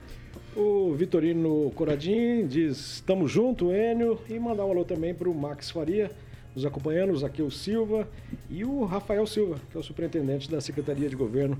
[0.54, 5.70] O Vitorino Coradim diz: estamos junto, Enio, e mandar um alô também para o Max
[5.70, 6.10] Faria,
[6.54, 8.08] nos acompanhando, o Zaqueu Silva
[8.48, 11.58] e o Rafael Silva, que é o superintendente da Secretaria de Governo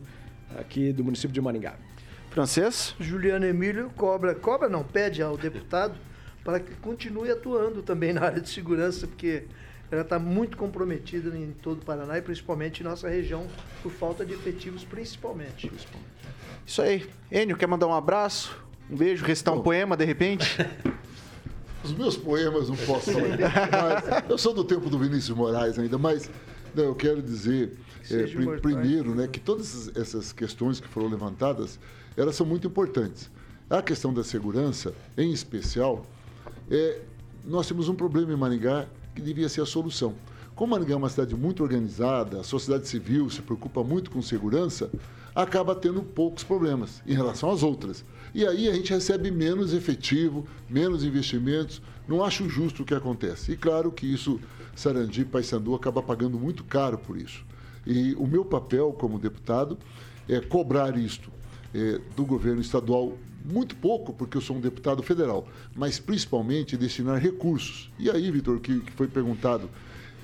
[0.59, 1.74] aqui do município de Maringá.
[2.30, 2.94] Francês?
[3.01, 5.94] Juliano Emílio cobra, cobra não, pede ao deputado
[6.44, 9.44] para que continue atuando também na área de segurança, porque
[9.90, 13.47] ela está muito comprometida em todo o Paraná e principalmente em nossa região,
[13.82, 15.70] por falta de efetivos, principalmente.
[16.64, 17.09] Isso aí.
[17.32, 18.57] Enio, quer mandar um abraço?
[18.90, 20.57] Um beijo, recitar um poema de repente?
[21.82, 24.24] Os meus poemas não posso falar.
[24.28, 26.28] eu sou do tempo do Vinícius Moraes ainda, mas
[26.74, 27.72] não, eu quero dizer
[28.11, 31.78] é, pr primeiro né, que todas essas questões que foram levantadas,
[32.16, 33.30] elas são muito importantes.
[33.68, 36.07] A questão da segurança, em especial,
[36.70, 37.02] é,
[37.44, 40.14] nós temos um problema em Maringá que devia ser a solução.
[40.54, 44.90] Como Maringá é uma cidade muito organizada, a sociedade civil se preocupa muito com segurança,
[45.34, 48.04] acaba tendo poucos problemas em relação às outras.
[48.34, 51.82] E aí a gente recebe menos efetivo, menos investimentos.
[52.09, 53.52] Não acho justo o que acontece.
[53.52, 54.40] E claro que isso,
[54.74, 57.44] Sarandi e Paysandu acaba pagando muito caro por isso.
[57.87, 59.78] E o meu papel como deputado
[60.28, 61.30] é cobrar isto
[61.74, 67.20] é, do governo estadual muito pouco, porque eu sou um deputado federal, mas principalmente destinar
[67.20, 67.93] recursos.
[67.99, 69.70] E aí, Vitor, que, que foi perguntado,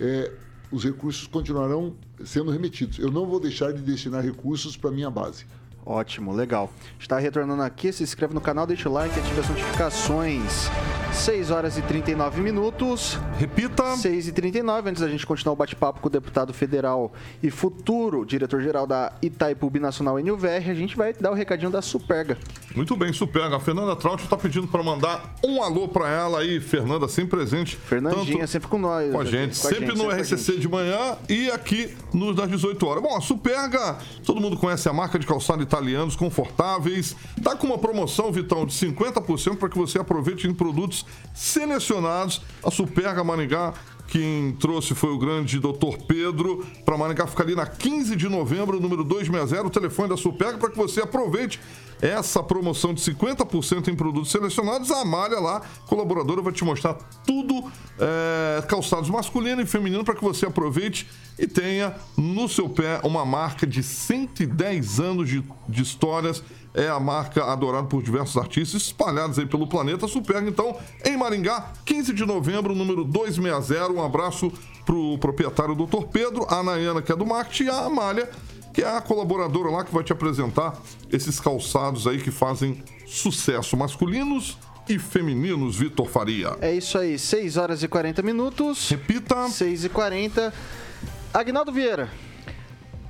[0.01, 0.33] é,
[0.73, 1.95] os recursos continuarão
[2.25, 2.99] sendo remetidos.
[2.99, 5.47] Eu não vou deixar de destinar recursos para minha base.
[5.85, 6.70] Ótimo, legal.
[6.99, 10.70] Está retornando aqui, se inscreve no canal, deixa o like, ative as notificações.
[11.12, 13.18] 6 horas e 39 minutos.
[13.39, 13.97] Repita.
[13.97, 17.12] 6 e 39 antes da gente continuar o bate-papo com o deputado federal
[17.43, 22.39] e futuro diretor-geral da Itaipu Nacional NUVR, a gente vai dar o recadinho da Superga.
[22.74, 23.57] Muito bem, Superga.
[23.57, 27.76] A Fernanda Traut está pedindo para mandar um alô para ela aí, Fernanda, sempre presente.
[27.76, 29.12] Fernandinha, sempre com nós.
[29.12, 32.35] Com a gente, com a sempre gente, no sempre RCC de manhã e aqui nos
[32.35, 33.03] das 18 horas.
[33.03, 37.16] Bom, a Superga, todo mundo conhece a marca de calçado italianos confortáveis.
[37.43, 42.43] Tá com uma promoção, Vitão, de 50% para que você aproveite em produtos selecionados.
[42.62, 43.73] A Superga Maringá
[44.13, 47.27] Quem trouxe foi o grande doutor Pedro para Maringá.
[47.27, 51.01] Fica ali na 15 de novembro, número 260, o telefone da Superga, para que você
[51.01, 51.59] aproveite
[51.99, 54.91] essa promoção de 50% em produtos selecionados.
[54.91, 56.93] A Amália lá, colaboradora, vai te mostrar
[57.27, 57.65] tudo,
[57.99, 61.09] é, calçados masculino e feminino, para que você aproveite
[61.39, 66.45] e tenha no seu pé uma marca de 110 anos de, de histórias
[66.75, 70.09] é a marca adorada por diversos artistas espalhados aí pelo planeta.
[70.09, 73.93] Superga, então, em Maringá, 15 de novembro, número 260.
[73.93, 74.53] Um abraço
[74.85, 76.05] pro proprietário Dr.
[76.11, 78.31] Pedro, a Nayana, que é do marketing, e a Amália,
[78.73, 83.77] que é a colaboradora lá que vai te apresentar esses calçados aí que fazem sucesso
[83.77, 84.59] masculinos
[84.89, 86.57] e femininos, Vitor Faria.
[86.61, 88.89] É isso aí, 6 horas e 40 minutos.
[88.89, 89.49] Repita.
[89.49, 90.53] 6 e 40.
[91.33, 92.11] Agnaldo Vieira.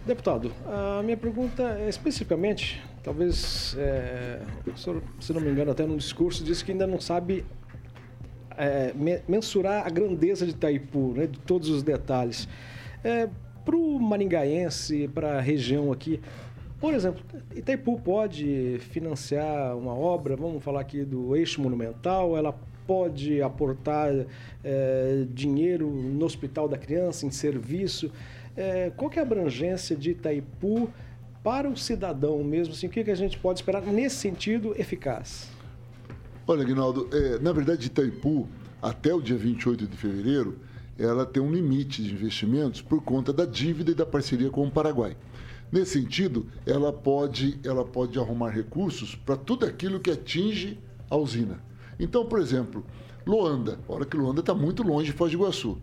[0.05, 4.41] Deputado, a minha pergunta é especificamente, talvez, é,
[5.21, 7.45] se não me engano, até no discurso, disse que ainda não sabe
[8.57, 8.95] é,
[9.29, 12.49] mensurar a grandeza de Itaipu, né, de todos os detalhes.
[13.03, 13.29] É,
[13.65, 16.21] para o maringaense, para a região aqui,
[16.81, 17.23] por exemplo,
[17.55, 22.53] Itaipu pode financiar uma obra, vamos falar aqui do eixo monumental, ela
[22.87, 24.11] pode aportar
[24.65, 28.11] é, dinheiro no Hospital da Criança, em serviço.
[28.57, 30.91] É, qual que é a abrangência de Itaipu
[31.43, 32.75] para o cidadão mesmo?
[32.75, 35.51] Assim, o que, que a gente pode esperar nesse sentido eficaz?
[36.47, 38.49] Olha, Guinaldo, é, na verdade, Itaipu,
[38.81, 40.59] até o dia 28 de fevereiro,
[40.99, 44.71] ela tem um limite de investimentos por conta da dívida e da parceria com o
[44.71, 45.17] Paraguai.
[45.71, 50.79] Nesse sentido, ela pode, ela pode arrumar recursos para tudo aquilo que atinge
[51.09, 51.61] a usina.
[51.99, 52.85] Então, por exemplo,
[53.27, 55.79] Loanda, olha que Loanda está muito longe de Foz do Iguaçu.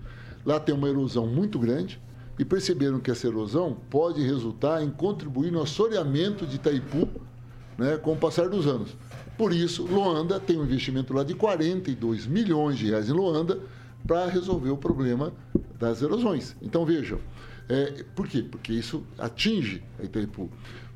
[0.45, 1.99] Lá tem uma erosão muito grande,
[2.39, 7.09] e perceberam que essa erosão pode resultar em contribuir no assoreamento de Itaipu
[7.77, 8.95] né, com o passar dos anos.
[9.37, 13.59] Por isso, Luanda tem um investimento lá de 42 milhões de reais em Luanda
[14.07, 15.33] para resolver o problema
[15.77, 16.55] das erosões.
[16.61, 17.19] Então vejam,
[17.67, 18.41] é, por quê?
[18.49, 20.49] Porque isso atinge a Itaipu.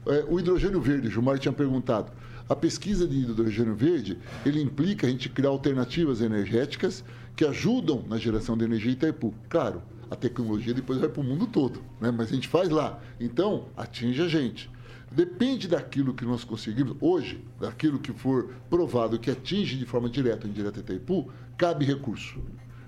[0.06, 2.10] É, o hidrogênio verde, Gilmar tinha perguntado.
[2.48, 7.04] A pesquisa de hidrogênio verde, ele implica a gente criar alternativas energéticas
[7.36, 9.34] que ajudam na geração de energia Itaipu.
[9.50, 9.82] Claro,
[10.14, 12.12] a tecnologia depois vai para o mundo todo, né?
[12.12, 13.02] mas a gente faz lá.
[13.20, 14.70] Então, atinge a gente.
[15.12, 20.46] Depende daquilo que nós conseguimos, hoje, daquilo que for provado que atinge de forma direta
[20.46, 22.40] ou indireta Itaipu, cabe recurso.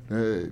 [0.09, 0.49] É,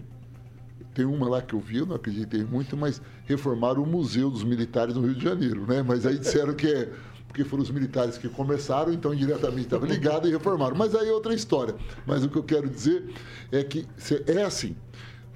[0.96, 4.44] tem uma lá que eu vi, eu não acreditei muito, mas reformaram o Museu dos
[4.44, 5.84] Militares no Rio de Janeiro, né?
[5.84, 6.92] Mas aí disseram que é
[7.28, 10.76] porque foram os militares que começaram, então indiretamente estava ligado e reformaram.
[10.76, 11.74] Mas aí é outra história.
[12.06, 13.12] Mas o que eu quero dizer
[13.52, 13.88] é que
[14.28, 14.76] é assim.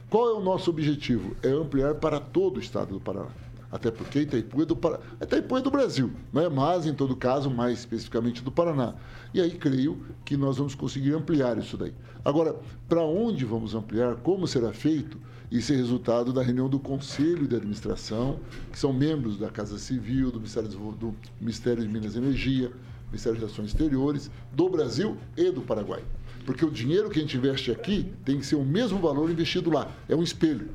[0.09, 1.35] Qual é o nosso objetivo?
[1.43, 3.27] É ampliar para todo o estado do Paraná.
[3.69, 5.03] Até porque Itaipu é do, Paraná.
[5.21, 6.47] Itaipu é do Brasil, né?
[6.47, 8.95] mas em todo caso, mais especificamente do Paraná.
[9.33, 11.93] E aí creio que nós vamos conseguir ampliar isso daí.
[12.23, 12.55] Agora,
[12.87, 15.19] para onde vamos ampliar, como será feito,
[15.51, 18.39] isso é resultado da reunião do Conselho de Administração,
[18.71, 22.71] que são membros da Casa Civil, do Ministério, do Ministério de Minas e Energia,
[23.07, 26.01] Ministério das Relações Exteriores, do Brasil e do Paraguai.
[26.47, 29.69] Porque o dinheiro que a gente investe aqui tem que ser o mesmo valor investido
[29.69, 29.91] lá.
[30.07, 30.69] É um espelho.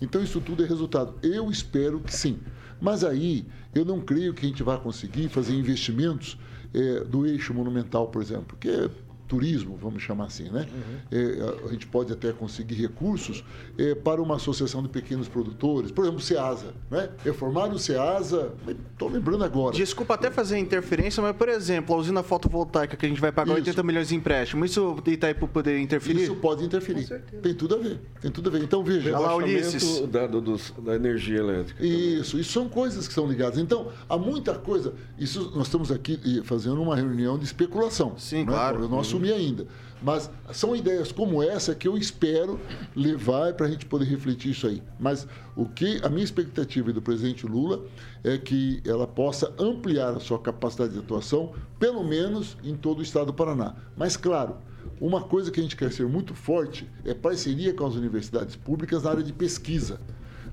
[0.00, 1.14] Então isso tudo é resultado.
[1.22, 2.40] Eu espero que sim.
[2.80, 6.36] Mas aí eu não creio que a gente vai conseguir fazer investimentos
[6.74, 8.90] é, do eixo monumental, por exemplo, que é
[9.28, 10.66] turismo, vamos chamar assim, né?
[10.72, 11.18] Uhum.
[11.18, 13.42] É, a gente pode até conseguir recursos
[13.78, 17.08] é, para uma associação de pequenos produtores, por exemplo, o SEASA, né?
[17.24, 18.52] Reformar o SEASA,
[18.92, 19.74] estou lembrando agora.
[19.74, 23.52] Desculpa até fazer interferência, mas, por exemplo, a usina fotovoltaica que a gente vai pagar
[23.52, 23.70] isso.
[23.70, 26.24] 80 milhões de empréstimo, isso Itaipu poder interferir?
[26.24, 27.06] Isso pode interferir.
[27.42, 28.62] Tem tudo a ver, tem tudo a ver.
[28.62, 29.10] Então, veja.
[29.10, 30.00] Olha lá, Ulisses.
[30.08, 31.84] Da, do, da energia elétrica.
[31.84, 33.58] Isso, isso são coisas que são ligadas.
[33.58, 38.14] Então, há muita coisa, isso nós estamos aqui fazendo uma reunião de especulação.
[38.18, 38.46] Sim, né?
[38.46, 38.84] claro.
[38.84, 39.66] O nosso assumir ainda.
[40.02, 42.58] Mas são ideias como essa que eu espero
[42.94, 44.82] levar para a gente poder refletir isso aí.
[44.98, 47.84] Mas o que a minha expectativa do presidente Lula
[48.24, 53.02] é que ela possa ampliar a sua capacidade de atuação, pelo menos em todo o
[53.02, 53.76] estado do Paraná.
[53.96, 54.56] Mas claro,
[55.00, 59.04] uma coisa que a gente quer ser muito forte é parceria com as universidades públicas
[59.04, 60.00] na área de pesquisa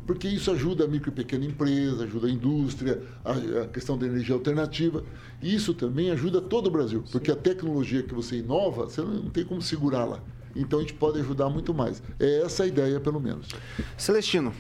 [0.10, 4.08] porque isso ajuda a micro e pequena empresa, ajuda a indústria, a, a questão da
[4.08, 5.04] energia alternativa.
[5.40, 9.30] E isso também ajuda todo o Brasil, porque a tecnologia que você inova, você não
[9.30, 10.20] tem como segurá-la.
[10.56, 12.02] Então a gente pode ajudar muito mais.
[12.20, 13.50] É essa a ideia, pelo menos.
[13.96, 14.52] Celestino.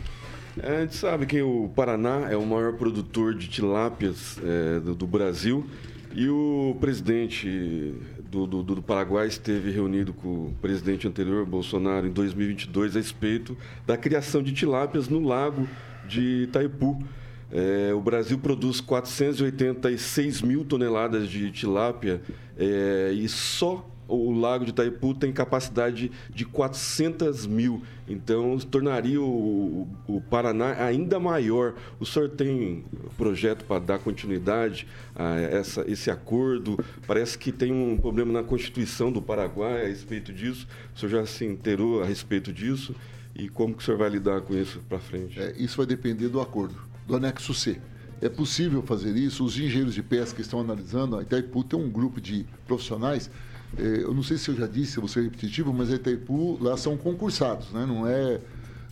[0.61, 4.93] É, a gente sabe que o Paraná é o maior produtor de tilápias é, do,
[4.93, 5.65] do Brasil
[6.13, 7.95] e o presidente
[8.30, 13.57] do, do, do, Paraguai esteve reunido com o presidente anterior, Bolsonaro, em 2022, a respeito
[13.88, 15.67] da criação de tilápias no lago
[16.07, 17.03] de Itaipu.
[17.51, 22.21] É, o Brasil produz 486 mil toneladas de tilápia
[22.55, 27.84] é, e só o lago de Itaipu tem capacidade de 400 mil.
[28.07, 31.76] Então, tornaria o, o Paraná ainda maior.
[31.99, 32.84] O senhor tem
[33.18, 36.84] projeto para dar continuidade a essa, esse acordo?
[37.05, 40.68] Parece que tem um problema na Constituição do Paraguai a respeito disso.
[40.95, 42.95] O senhor já se inteirou a respeito disso?
[43.36, 45.39] E como que o senhor vai lidar com isso para frente?
[45.39, 46.76] É, isso vai depender do acordo,
[47.07, 47.80] do anexo C.
[48.22, 49.45] É possível fazer isso.
[49.45, 51.18] Os engenheiros de pesca estão analisando.
[51.18, 53.30] A Itaipu tem um grupo de profissionais
[53.78, 56.76] eu não sei se eu já disse, se você é repetitivo, mas a Itaipu lá
[56.76, 57.86] são concursados, né?
[57.86, 58.39] Não é,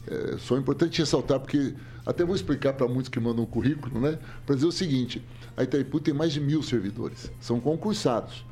[0.07, 1.73] é só importante ressaltar, porque
[2.05, 4.19] até vou explicar para muitos que mandam um currículo, né?
[4.45, 5.21] Para dizer o seguinte:
[5.55, 8.45] a Itaipu tem mais de mil servidores, são concursados.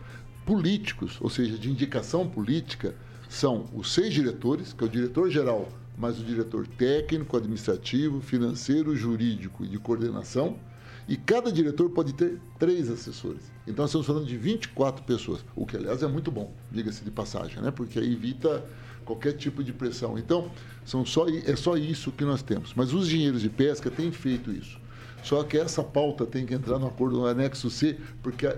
[0.45, 2.93] Políticos, ou seja, de indicação política,
[3.27, 5.67] são os seis diretores, que é o diretor-geral,
[5.97, 10.59] mais o diretor técnico, administrativo, financeiro, jurídico e de coordenação
[11.07, 13.51] e cada diretor pode ter três assessores.
[13.67, 17.11] Então, nós estamos falando de 24 pessoas, o que, aliás, é muito bom, diga-se de
[17.11, 17.71] passagem, né?
[17.71, 18.65] porque aí evita
[19.05, 20.17] qualquer tipo de pressão.
[20.17, 20.51] Então,
[20.83, 22.73] são só, é só isso que nós temos.
[22.73, 24.79] Mas os engenheiros de pesca têm feito isso.
[25.23, 28.55] Só que essa pauta tem que entrar no acordo no anexo C, porque a,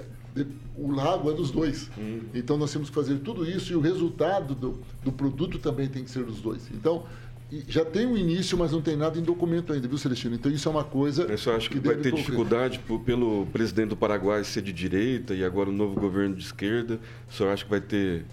[0.75, 1.89] o lago é dos dois.
[1.97, 2.21] Hum.
[2.33, 6.03] Então nós temos que fazer tudo isso e o resultado do, do produto também tem
[6.03, 6.69] que ser dos dois.
[6.71, 7.05] Então,
[7.67, 10.35] já tem um início, mas não tem nada em documento ainda, viu, Celestino?
[10.35, 11.23] Então isso é uma coisa.
[11.23, 15.33] Eu só acho que, que vai ter dificuldade pelo presidente do Paraguai ser de direita
[15.33, 16.99] e agora o novo governo de esquerda.
[17.29, 18.25] Só acho que vai ter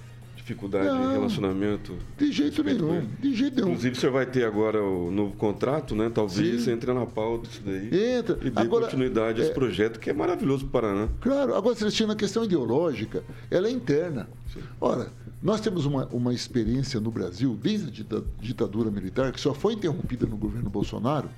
[0.45, 1.97] dificuldade não, em relacionamento?
[2.18, 3.68] De jeito nenhum, de jeito nenhum.
[3.68, 6.11] Inclusive, senhor vai ter agora o novo contrato, né?
[6.14, 6.72] Talvez Sim.
[6.72, 8.18] entre na pauta isso daí.
[8.18, 8.38] Entra.
[8.42, 9.55] E dê agora, continuidade a esse é...
[9.55, 11.09] projeto, que é maravilhoso para o Paraná.
[11.20, 11.55] Claro.
[11.55, 14.28] Agora, Celestino, a questão ideológica, ela é interna.
[14.53, 14.61] Sim.
[14.80, 15.11] Ora,
[15.42, 20.26] nós temos uma, uma experiência no Brasil, desde a ditadura militar, que só foi interrompida
[20.26, 21.30] no governo Bolsonaro,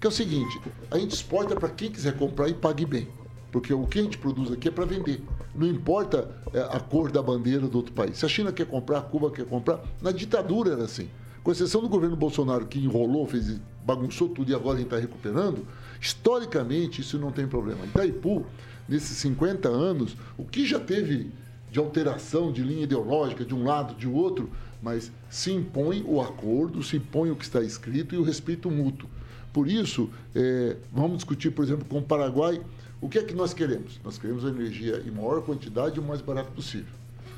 [0.00, 0.58] que é o seguinte:
[0.90, 3.06] a gente exporta para quem quiser comprar e pague bem.
[3.50, 5.22] Porque o que a gente produz aqui é para vender.
[5.54, 8.18] Não importa é, a cor da bandeira do outro país.
[8.18, 11.08] Se a China quer comprar, a Cuba quer comprar, na ditadura era assim.
[11.42, 14.98] Com exceção do governo Bolsonaro, que enrolou, fez, bagunçou tudo e agora a gente está
[14.98, 15.64] recuperando,
[16.00, 17.84] historicamente isso não tem problema.
[17.86, 18.44] Itaipu,
[18.88, 21.30] nesses 50 anos, o que já teve
[21.70, 24.50] de alteração de linha ideológica de um lado, de outro,
[24.82, 29.08] mas se impõe o acordo, se impõe o que está escrito e o respeito mútuo.
[29.52, 32.60] Por isso, é, vamos discutir, por exemplo, com o Paraguai,
[33.06, 34.00] o que é que nós queremos?
[34.02, 36.92] Nós queremos a energia em maior quantidade e o mais barato possível.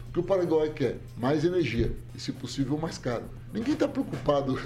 [0.08, 0.96] O que o Paraguai quer?
[1.14, 3.24] Mais energia e, se possível, mais caro.
[3.52, 4.58] Ninguém está preocupado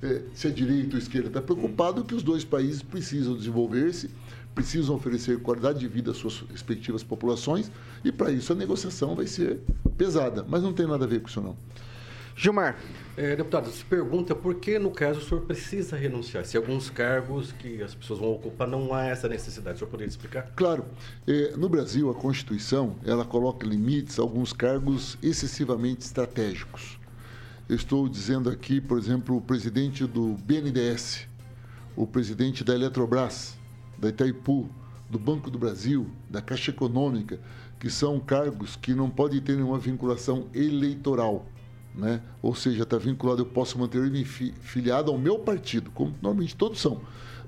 [0.00, 4.08] é, se é direita ou esquerda, está preocupado que os dois países precisam desenvolver-se
[4.54, 7.72] precisam oferecer qualidade de vida às suas respectivas populações
[8.04, 9.58] e para isso a negociação vai ser
[9.98, 11.56] pesada, mas não tem nada a ver com isso não.
[12.36, 12.76] Gilmar.
[13.16, 16.44] É, deputado, se pergunta por que, no caso, o senhor precisa renunciar?
[16.44, 19.76] Se alguns cargos que as pessoas vão ocupar não há essa necessidade.
[19.76, 20.50] O senhor poderia explicar?
[20.56, 20.84] Claro.
[21.26, 26.98] É, no Brasil, a Constituição ela coloca limites a alguns cargos excessivamente estratégicos.
[27.68, 31.26] Eu estou dizendo aqui, por exemplo, o presidente do BNDES,
[31.96, 33.56] o presidente da Eletrobras,
[33.96, 34.68] da Itaipu,
[35.08, 37.38] do Banco do Brasil, da Caixa Econômica,
[37.78, 41.46] que são cargos que não podem ter nenhuma vinculação eleitoral.
[41.94, 42.20] Né?
[42.42, 47.00] Ou seja, está vinculado, eu posso manter-me filiado ao meu partido, como normalmente todos são,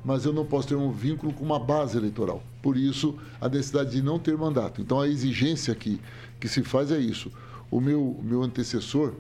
[0.05, 2.43] mas eu não posso ter um vínculo com uma base eleitoral.
[2.63, 4.81] Por isso, a necessidade de não ter mandato.
[4.81, 6.01] Então, a exigência aqui
[6.39, 7.33] que se faz é isso.
[7.71, 9.15] O meu, meu antecessor,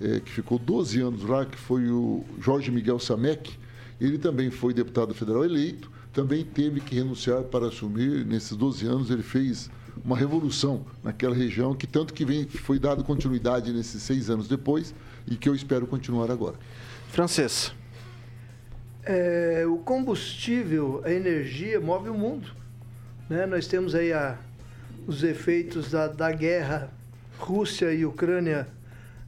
[0.00, 3.52] é, que ficou 12 anos lá, que foi o Jorge Miguel Samek,
[4.00, 8.24] ele também foi deputado federal eleito, também teve que renunciar para assumir.
[8.24, 9.70] Nesses 12 anos, ele fez
[10.04, 14.94] uma revolução naquela região, que tanto que vem, foi dado continuidade nesses seis anos depois
[15.26, 16.56] e que eu espero continuar agora.
[17.08, 17.72] Francês.
[19.04, 22.48] É, o combustível, a energia, move o mundo.
[23.28, 23.46] Né?
[23.46, 24.38] Nós temos aí a,
[25.06, 26.90] os efeitos da, da guerra
[27.38, 28.68] Rússia e Ucrânia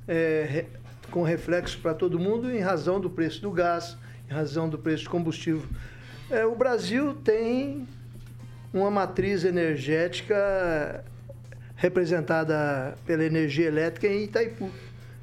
[0.06, 0.66] é,
[1.10, 3.96] com reflexo para todo mundo em razão do preço do gás,
[4.30, 5.66] em razão do preço do combustível
[6.32, 7.86] é, o Brasil tem
[8.72, 11.04] uma matriz energética
[11.76, 14.70] representada pela energia elétrica em Itaipu.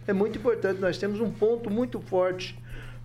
[0.05, 2.57] É muito importante, nós temos um ponto muito forte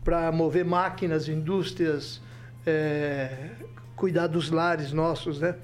[0.03, 2.21] para mover máquinas, indústrias,
[2.67, 3.51] é,
[3.97, 5.55] cuidar dos lares nossos, né?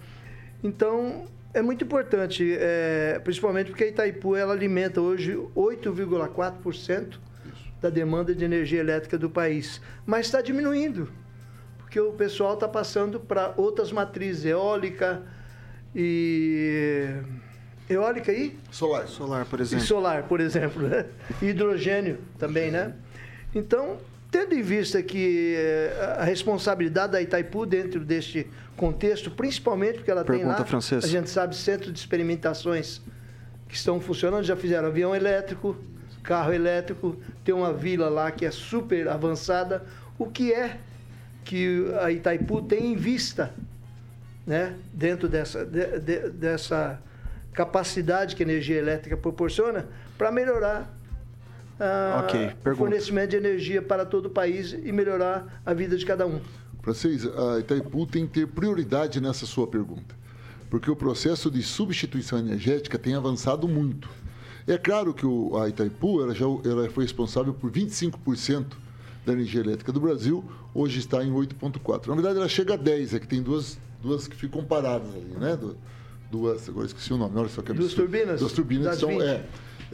[0.63, 7.19] Então, é muito importante, é, principalmente porque Itaipu ela alimenta hoje 8,4%
[7.81, 11.11] da demanda de energia elétrica do país, mas está diminuindo
[11.91, 15.23] porque o pessoal está passando para outras matrizes, eólica
[15.93, 17.09] e.
[17.89, 18.57] Eólica e?
[18.71, 19.09] Solar.
[19.09, 19.85] Solar, por exemplo.
[19.85, 21.07] E solar, por exemplo, né?
[21.43, 22.95] hidrogênio também, né?
[23.53, 23.99] Então,
[24.31, 30.25] tendo em vista que eh, a responsabilidade da Itaipu dentro deste contexto, principalmente porque ela
[30.25, 31.05] Pergunta tem lá, francesa.
[31.05, 33.03] a gente sabe, centro de experimentações
[33.67, 35.77] que estão funcionando, já fizeram avião elétrico,
[36.23, 39.85] carro elétrico, tem uma vila lá que é super avançada.
[40.17, 40.79] O que é
[41.45, 43.53] que a Itaipu tem em vista,
[44.47, 47.01] né, dentro dessa, de, de, dessa
[47.53, 49.87] capacidade que a energia elétrica proporciona,
[50.17, 50.95] para melhorar
[51.79, 56.05] ah, Ok, o fornecimento de energia para todo o país e melhorar a vida de
[56.05, 56.41] cada um.
[56.83, 60.15] Francês, a Itaipu tem que ter prioridade nessa sua pergunta,
[60.71, 64.09] porque o processo de substituição energética tem avançado muito.
[64.67, 68.77] É claro que o- a Itaipu ela já ela foi responsável por 25%
[69.25, 70.45] da energia elétrica do Brasil,
[70.75, 72.07] hoje está em 8,4%.
[72.09, 75.35] Na verdade, ela chega a 10%, é que tem duas, duas que ficam paradas ali,
[75.39, 75.57] né?
[75.57, 75.77] Du-
[76.31, 78.09] Duas, agora esqueci o nome, olha só que Duas absurdo.
[78.09, 78.39] turbinas?
[78.39, 79.23] Duas turbinas que são, 20.
[79.23, 79.45] é,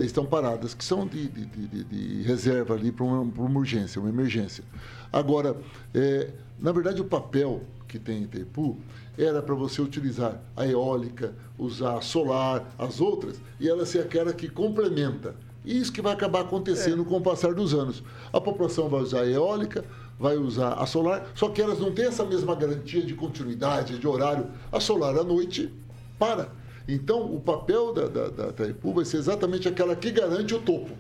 [0.01, 3.59] estão paradas, que são de, de- de- de- de reserva ali para uma, pra uma
[3.59, 4.63] urgência, uma emergência.
[5.11, 5.57] Agora,
[5.95, 6.29] é,
[6.61, 8.77] na verdade, o papel que tem em Itaipu
[9.17, 14.35] era para você utilizar a eólica, usar a solar, as outras, e ela ser aquela
[14.35, 15.35] que complementa.
[15.67, 18.03] E isso que vai acabar acontecendo com o passar dos anos.
[18.33, 19.85] A população vai usar a eólica,
[20.19, 24.07] vai usar a solar, só que elas não têm essa mesma garantia de continuidade, de
[24.07, 24.47] horário.
[24.73, 25.71] A solar à noite
[26.19, 26.49] para.
[26.89, 30.93] Então, o papel da, da, da Itaipu vai ser exatamente aquela que garante o topo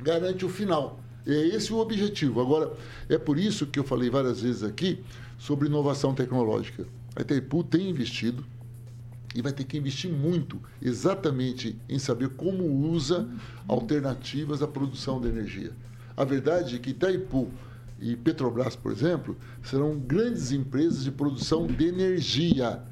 [0.00, 1.00] garante o final.
[1.26, 2.40] É esse o objetivo.
[2.40, 2.72] Agora,
[3.08, 5.02] é por isso que eu falei várias vezes aqui
[5.38, 6.86] sobre inovação tecnológica.
[7.14, 8.44] A Itaipu tem investido
[9.34, 13.28] e vai ter que investir muito exatamente em saber como usa
[13.68, 15.72] alternativas à produção de energia.
[16.16, 17.50] A verdade é que Itaipu
[18.00, 22.82] e Petrobras, por exemplo, serão grandes empresas de produção de energia.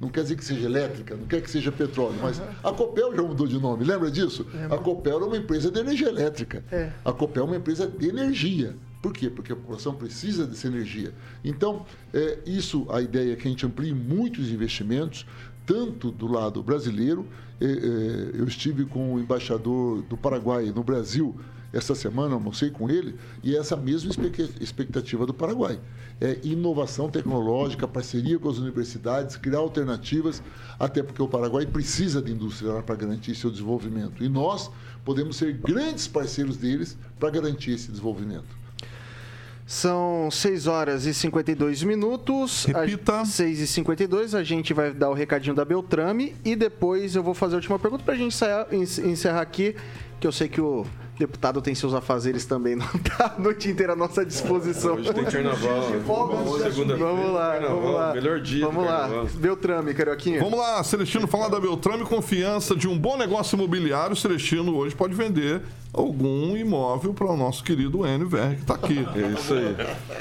[0.00, 3.22] Não quer dizer que seja elétrica, não quer que seja petróleo, mas a Copel já
[3.22, 4.46] mudou de nome, lembra disso?
[4.70, 6.64] A Copel era uma empresa de energia elétrica.
[6.70, 6.90] É.
[7.04, 8.76] A Copel é uma empresa de energia.
[9.00, 9.28] Por quê?
[9.28, 11.12] Porque a população precisa dessa energia.
[11.44, 15.26] Então, é, isso, a ideia é que a gente amplie muitos investimentos,
[15.66, 17.26] tanto do lado brasileiro,
[17.60, 21.34] eu estive com o embaixador do Paraguai no Brasil
[21.72, 25.80] essa semana, almocei com ele, e é essa mesma expecta- expectativa do Paraguai.
[26.20, 30.40] É inovação tecnológica, parceria com as universidades, criar alternativas,
[30.78, 34.22] até porque o Paraguai precisa de indústria para garantir seu desenvolvimento.
[34.22, 34.70] E nós
[35.04, 38.63] podemos ser grandes parceiros deles para garantir esse desenvolvimento.
[39.66, 42.66] São 6 horas e 52 minutos.
[42.66, 43.24] Repita.
[43.24, 47.32] 6 e 52 a gente vai dar o recadinho da Beltrame e depois eu vou
[47.34, 49.74] fazer a última pergunta pra gente encerrar, en- encerrar aqui,
[50.20, 50.84] que eu sei que o
[51.18, 54.94] deputado tem seus afazeres também, não tá a noite inteira à nossa disposição.
[54.94, 55.90] Hoje tem carnaval.
[55.90, 56.70] né?
[56.70, 58.14] Segunda-feira, Vamos lá, carnaval, vamos lá.
[58.14, 59.08] Melhor dia Vamos lá.
[59.34, 60.40] Beltrame, Carioquinha.
[60.40, 64.16] Vamos lá, Celestino, falar da Beltrame, confiança de um bom negócio imobiliário.
[64.16, 65.62] Celestino hoje pode vender
[65.92, 69.06] algum imóvel para o nosso querido Enio VR, que está aqui.
[69.14, 69.76] É isso aí.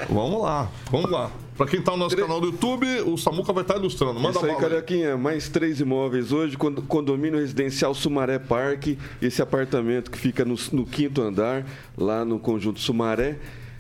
[0.10, 1.32] Vamos lá, vamos lá.
[1.58, 4.20] Para quem está no nosso canal do YouTube, o Samuca vai estar ilustrando.
[4.20, 4.56] Manda Isso aí.
[4.56, 5.16] Carioquinha.
[5.18, 6.58] Mais três imóveis hoje.
[6.58, 8.98] Cond- Condomínio residencial Sumaré Parque.
[9.22, 11.66] Esse apartamento que fica no, no quinto andar,
[11.98, 13.38] lá no conjunto Sumaré.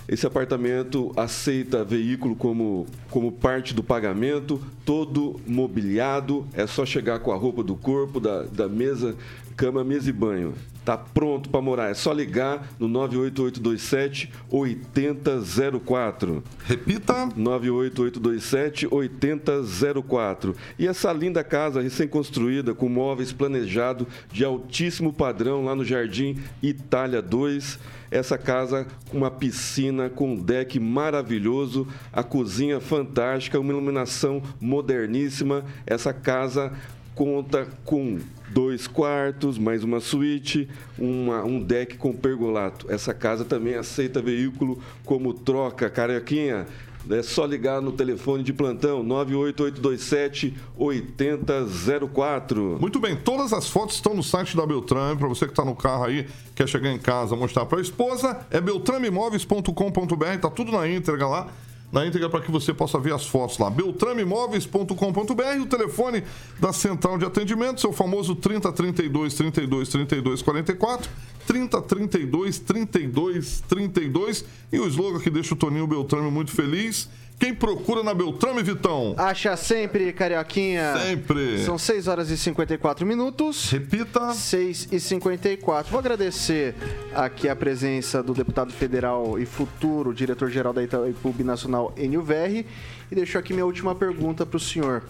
[0.07, 6.45] Esse apartamento aceita veículo como, como parte do pagamento, todo mobiliado.
[6.53, 9.15] É só chegar com a roupa do corpo, da, da mesa,
[9.55, 10.53] cama, mesa e banho.
[10.83, 11.89] Tá pronto para morar.
[11.89, 16.43] É só ligar no 98827 8004.
[16.65, 17.29] Repita.
[17.35, 20.55] 98827 8004.
[20.77, 27.21] E essa linda casa recém-construída com móveis planejados de altíssimo padrão lá no Jardim Itália
[27.21, 27.79] 2.
[28.11, 35.63] Essa casa com uma piscina com um deck maravilhoso, a cozinha fantástica, uma iluminação moderníssima.
[35.87, 36.73] Essa casa
[37.15, 38.19] conta com
[38.53, 42.85] dois quartos, mais uma suíte, uma- um deck com pergolato.
[42.89, 46.65] Essa casa também aceita veículo como troca, carioquinha.
[47.09, 52.77] É só ligar no telefone de plantão 98827 8004.
[52.79, 55.17] Muito bem, todas as fotos estão no site da Beltrame.
[55.19, 56.25] Para você que está no carro aí,
[56.55, 61.47] quer chegar em casa mostrar para a esposa, é beltrameimóveis.com.br, tá tudo na íntegra lá.
[61.93, 63.69] Na íntegra para que você possa ver as fotos lá.
[63.69, 66.23] beltrameimóveis.com.br, o telefone
[66.59, 71.11] da central de atendimento, seu famoso 3032 32 32 44,
[71.45, 77.07] 3032 32 32 e o slogan que deixa o Toninho Beltrame muito feliz.
[77.39, 79.15] Quem procura na Beltrame, Vitão?
[79.17, 80.97] Acha sempre, Carioquinha.
[80.97, 81.63] Sempre.
[81.63, 83.69] São 6 horas e 54 minutos.
[83.69, 84.33] Repita.
[84.33, 85.91] 6 e 54.
[85.91, 86.75] Vou agradecer
[87.13, 92.65] aqui a presença do deputado federal e futuro diretor-geral da Itaipu Nacional, Enio Verri.
[93.11, 95.03] E deixo aqui minha última pergunta para o senhor.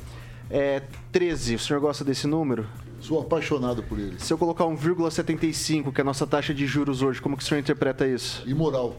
[0.49, 2.67] É 13, o senhor gosta desse número?
[2.99, 4.15] Sou apaixonado por ele.
[4.17, 7.45] Se eu colocar 1,75, que é a nossa taxa de juros hoje, como que o
[7.45, 8.43] senhor interpreta isso?
[8.47, 8.95] Imoral.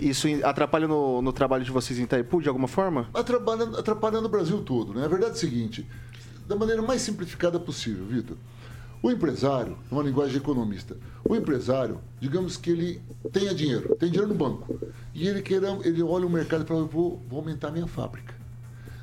[0.00, 3.08] Isso atrapalha no, no trabalho de vocês em Itaipu, de alguma forma?
[3.12, 4.94] Atrapalhando, atrapalhando o Brasil todo.
[4.94, 5.04] Né?
[5.04, 5.86] A verdade é a seguinte:
[6.48, 8.36] da maneira mais simplificada possível, Vitor.
[9.02, 14.34] O empresário, numa linguagem economista, o empresário, digamos que ele tenha dinheiro, tem dinheiro no
[14.34, 14.78] banco,
[15.14, 18.34] e ele, queira, ele olha o mercado e fala, vou, vou aumentar minha fábrica.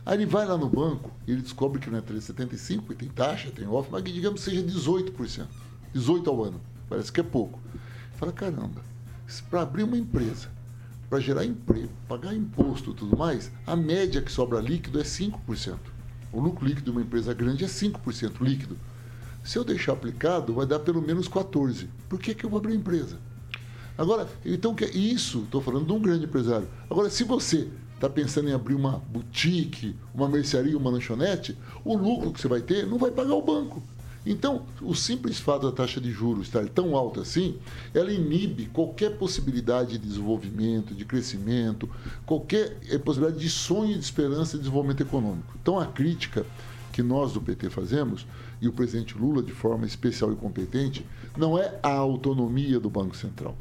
[0.06, 3.50] Aí ele vai lá no banco e ele descobre que não é 3,75, tem taxa,
[3.50, 5.48] tem off, mas que digamos seja 18%.
[5.95, 6.62] 18% ao ano.
[6.88, 7.60] Parece que é pouco.
[8.16, 8.82] Fala, caramba,
[9.50, 10.50] para abrir uma empresa,
[11.10, 15.78] para gerar emprego, pagar imposto e tudo mais, a média que sobra líquido é 5%.
[16.32, 18.78] O lucro líquido de uma empresa grande é 5% líquido.
[19.43, 21.88] Se eu deixar aplicado, vai dar pelo menos 14%.
[22.10, 23.18] Por que, que eu vou abrir empresa?
[23.97, 26.68] Agora, então, que isso, estou falando de um grande empresário.
[26.89, 32.32] Agora, se você está pensando em abrir uma boutique, uma mercearia, uma lanchonete, o lucro
[32.32, 33.82] que você vai ter não vai pagar o banco.
[34.30, 37.57] Então, o simples fato da taxa de juros estar tão alta assim,
[37.93, 41.89] ela inibe qualquer possibilidade de desenvolvimento, de crescimento,
[42.25, 45.53] qualquer eh, possibilidade de sonho, de esperança de desenvolvimento econômico.
[45.61, 46.45] Então, a crítica
[46.91, 48.28] que nós do PT fazemos,
[48.61, 51.05] e o presidente Lula, de forma especial e competente,
[51.38, 53.55] não é a autonomia do Banco Central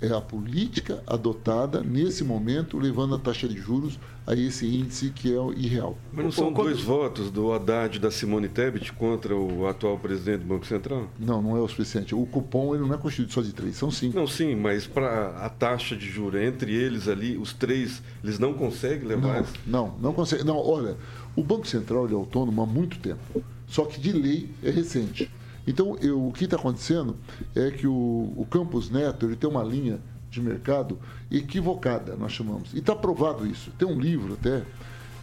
[0.00, 5.32] é a política adotada nesse momento, levando a taxa de juros a esse índice que
[5.32, 5.96] é irreal.
[6.12, 10.40] Mas não são dois votos do Haddad e da Simone Tebet contra o atual presidente
[10.40, 11.08] do Banco Central?
[11.18, 12.14] Não, não é o suficiente.
[12.14, 14.16] O cupom ele não é constituído só de três, são cinco.
[14.16, 18.54] Não, sim, mas para a taxa de juros entre eles ali, os três, eles não
[18.54, 19.44] conseguem levar?
[19.66, 20.44] Não, não, não conseguem.
[20.44, 20.96] Não, olha,
[21.36, 25.30] o Banco Central é autônomo há muito tempo, só que de lei é recente.
[25.66, 27.16] Então, eu, o que está acontecendo
[27.54, 30.00] é que o, o Campos Neto ele tem uma linha
[30.30, 30.98] de mercado
[31.30, 32.72] equivocada, nós chamamos.
[32.74, 33.70] E está provado isso.
[33.78, 34.62] Tem um livro até,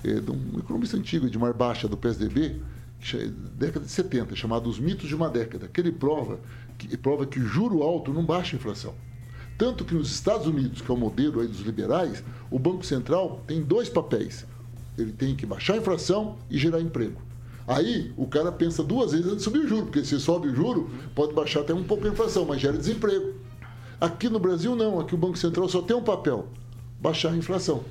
[0.04, 2.62] é, de um economista antigo, de Mar Baixa, do PSDB,
[3.56, 6.40] década de 70, chamado Os Mitos de uma Década, que ele prova
[6.78, 8.94] que, prova que juro alto não baixa a inflação.
[9.58, 13.44] Tanto que nos Estados Unidos, que é o modelo aí dos liberais, o Banco Central
[13.46, 14.46] tem dois papéis.
[14.98, 17.22] Ele tem que baixar a inflação e gerar emprego.
[17.68, 20.56] Aí o cara pensa duas vezes antes de subir o juro, porque se sobe o
[20.56, 23.34] juro, pode baixar até um pouco a inflação, mas gera desemprego.
[24.00, 25.00] Aqui no Brasil, não.
[25.00, 26.48] Aqui o Banco Central só tem um papel:
[27.00, 27.84] baixar a inflação.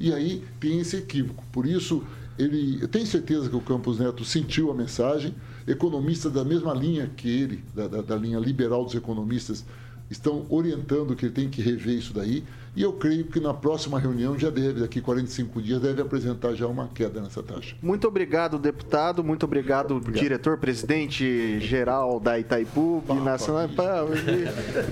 [0.00, 1.44] E aí tem esse equívoco.
[1.52, 2.02] Por isso,
[2.38, 5.34] ele, eu tenho certeza que o Campos Neto sentiu a mensagem.
[5.66, 9.66] Economistas da mesma linha que ele, da, da, da linha liberal dos economistas,
[10.10, 12.42] estão orientando que ele tem que rever isso daí.
[12.78, 16.64] E eu creio que na próxima reunião já deve, daqui 45 dias, deve apresentar já
[16.68, 17.74] uma queda nessa taxa.
[17.82, 19.24] Muito obrigado, deputado.
[19.24, 20.22] Muito obrigado, obrigado.
[20.22, 23.68] diretor, presidente geral da Itaipu, Nacional.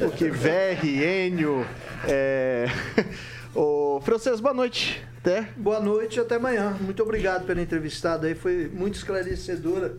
[0.05, 1.65] O que VR, Enio.
[2.09, 2.67] É...
[3.55, 5.01] Ô, Francês, boa noite.
[5.19, 5.49] Até.
[5.57, 6.77] Boa noite até amanhã.
[6.81, 9.97] Muito obrigado pela entrevistada aí, foi muito esclarecedora.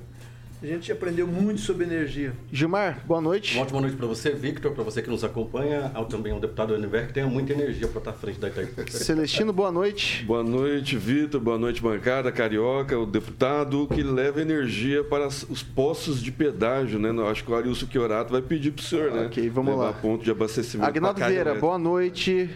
[0.60, 2.34] A gente aprendeu muito sobre energia.
[2.51, 3.53] Gilmar, boa noite.
[3.55, 6.74] Uma ótima noite para você, Victor, para você que nos acompanha, ao também ao deputado
[6.74, 8.89] Univer, que tenha muita energia para estar à frente da Itaipu.
[8.91, 10.26] Celestino, boa noite.
[10.26, 16.24] Boa noite, Vitor, boa noite, bancada, carioca, o deputado que leva energia para os postos
[16.24, 17.12] de pedágio, né?
[17.30, 19.28] Acho que o Arilson Chiorato vai pedir para o senhor, né?
[19.28, 19.93] Ok, vamos Levar lá.
[19.93, 20.89] ponto de abastecimento.
[20.89, 22.49] Agnaldo Vieira, boa noite.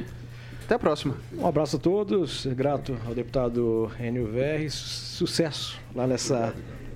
[0.65, 1.15] Até a próxima.
[1.37, 6.55] Um abraço a todos, grato ao deputado Enio Verres, sucesso lá nessa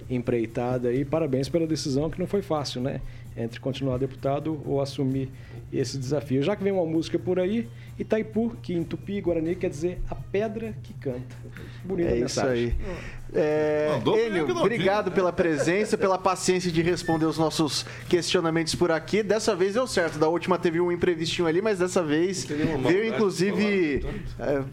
[0.10, 1.04] empreitada aí.
[1.04, 3.02] Parabéns pela decisão que não foi fácil, né?
[3.38, 5.30] Entre continuar deputado ou assumir
[5.74, 6.42] esse desafio.
[6.42, 7.68] Já que vem uma música por aí,
[8.00, 11.36] Itaipu, que em Tupi Guarani quer dizer a pedra que canta.
[11.84, 12.68] Bonita é mensagem.
[12.68, 13.42] isso aí.
[13.42, 18.92] É, Mandou bem, Enio, obrigado pela presença, pela paciência de responder os nossos questionamentos por
[18.92, 19.22] aqui.
[19.22, 20.18] Dessa vez deu certo.
[20.18, 24.06] Da última teve um imprevistinho ali, mas dessa vez veio inclusive.
[24.38, 24.64] falar, é,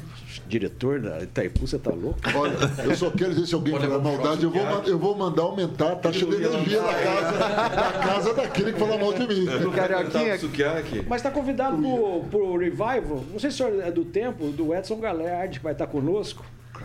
[0.53, 2.19] Diretor da Itaipu, você tá louco?
[2.37, 2.53] Olha,
[2.85, 5.93] eu só quero dizer se alguém Olha, falar maldade, eu vou, eu vou mandar aumentar
[5.93, 9.47] a taxa de energia da casa, da casa daquele que fala mal de mim.
[9.75, 11.07] Carioquinha, Sukiyaki.
[11.09, 13.25] Mas está convidado pro, pro Revival.
[13.33, 16.45] Não sei se o senhor é do tempo, do Edson Galhardi, que vai estar conosco.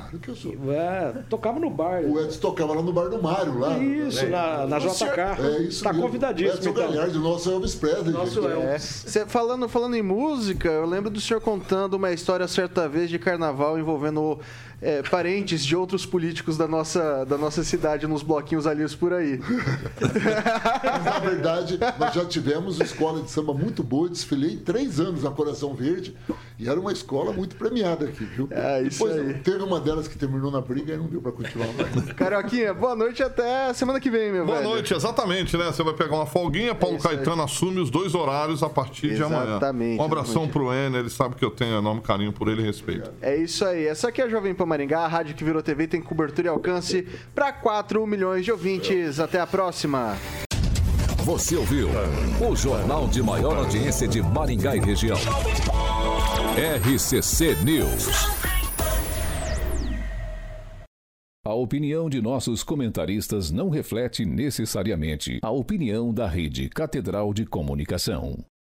[0.10, 0.54] Claro que eu sou.
[0.74, 2.02] É, tocava no bar.
[2.04, 3.78] O Edson tocava lá no bar do Mário, lá.
[3.78, 5.42] Isso, na, na O senhor- JK.
[5.42, 6.06] É isso tá mesmo.
[6.06, 6.58] convidadíssimo.
[6.58, 6.84] Edson então.
[6.92, 8.14] Galhardi, o nosso Elvis Presley.
[8.14, 8.52] Nosso gente.
[8.52, 8.66] Elvis.
[8.66, 9.10] É.
[9.10, 13.20] Cê, falando, falando em música, eu lembro do senhor contando uma história certa vez de
[13.20, 14.40] carnaval envolvendo
[14.82, 19.40] é, parentes de outros políticos da nossa, da nossa cidade nos bloquinhos ali por aí.
[21.04, 24.08] Na verdade, nós já tivemos escola de samba muito boa.
[24.10, 26.16] Desfilei três anos na Coração Verde
[26.60, 28.48] e era uma escola muito premiada aqui, viu?
[28.52, 29.34] É, isso Depois aí.
[29.42, 32.14] teve uma delas que terminou na briga e não deu pra continuar mais.
[32.14, 34.70] Carioquinha, boa noite até semana que vem, meu Boa velho.
[34.70, 35.66] noite, exatamente, né?
[35.66, 37.16] Você vai pegar uma folguinha, Paulo É isso aí.
[37.18, 39.44] Caetano assume os dois horários a partir de amanhã.
[39.58, 40.52] Exatamente, Um abração exatamente.
[40.54, 43.12] pro Enio, ele sabe que eu tenho enorme carinho por ele e respeito.
[43.22, 43.86] É isso aí.
[43.88, 46.50] Essa aqui é a Jovem Pan Maringá, a rádio que virou TV tem cobertura e
[46.50, 49.20] alcance para 4 milhões de ouvintes.
[49.20, 50.16] Até a próxima.
[51.24, 51.90] Você ouviu
[52.40, 55.18] o jornal de maior audiência de Maringá e região.
[56.58, 58.38] RCC News.
[61.46, 68.44] A opinião de nossos comentaristas não reflete necessariamente a opinião da Rede Catedral de Comunicação.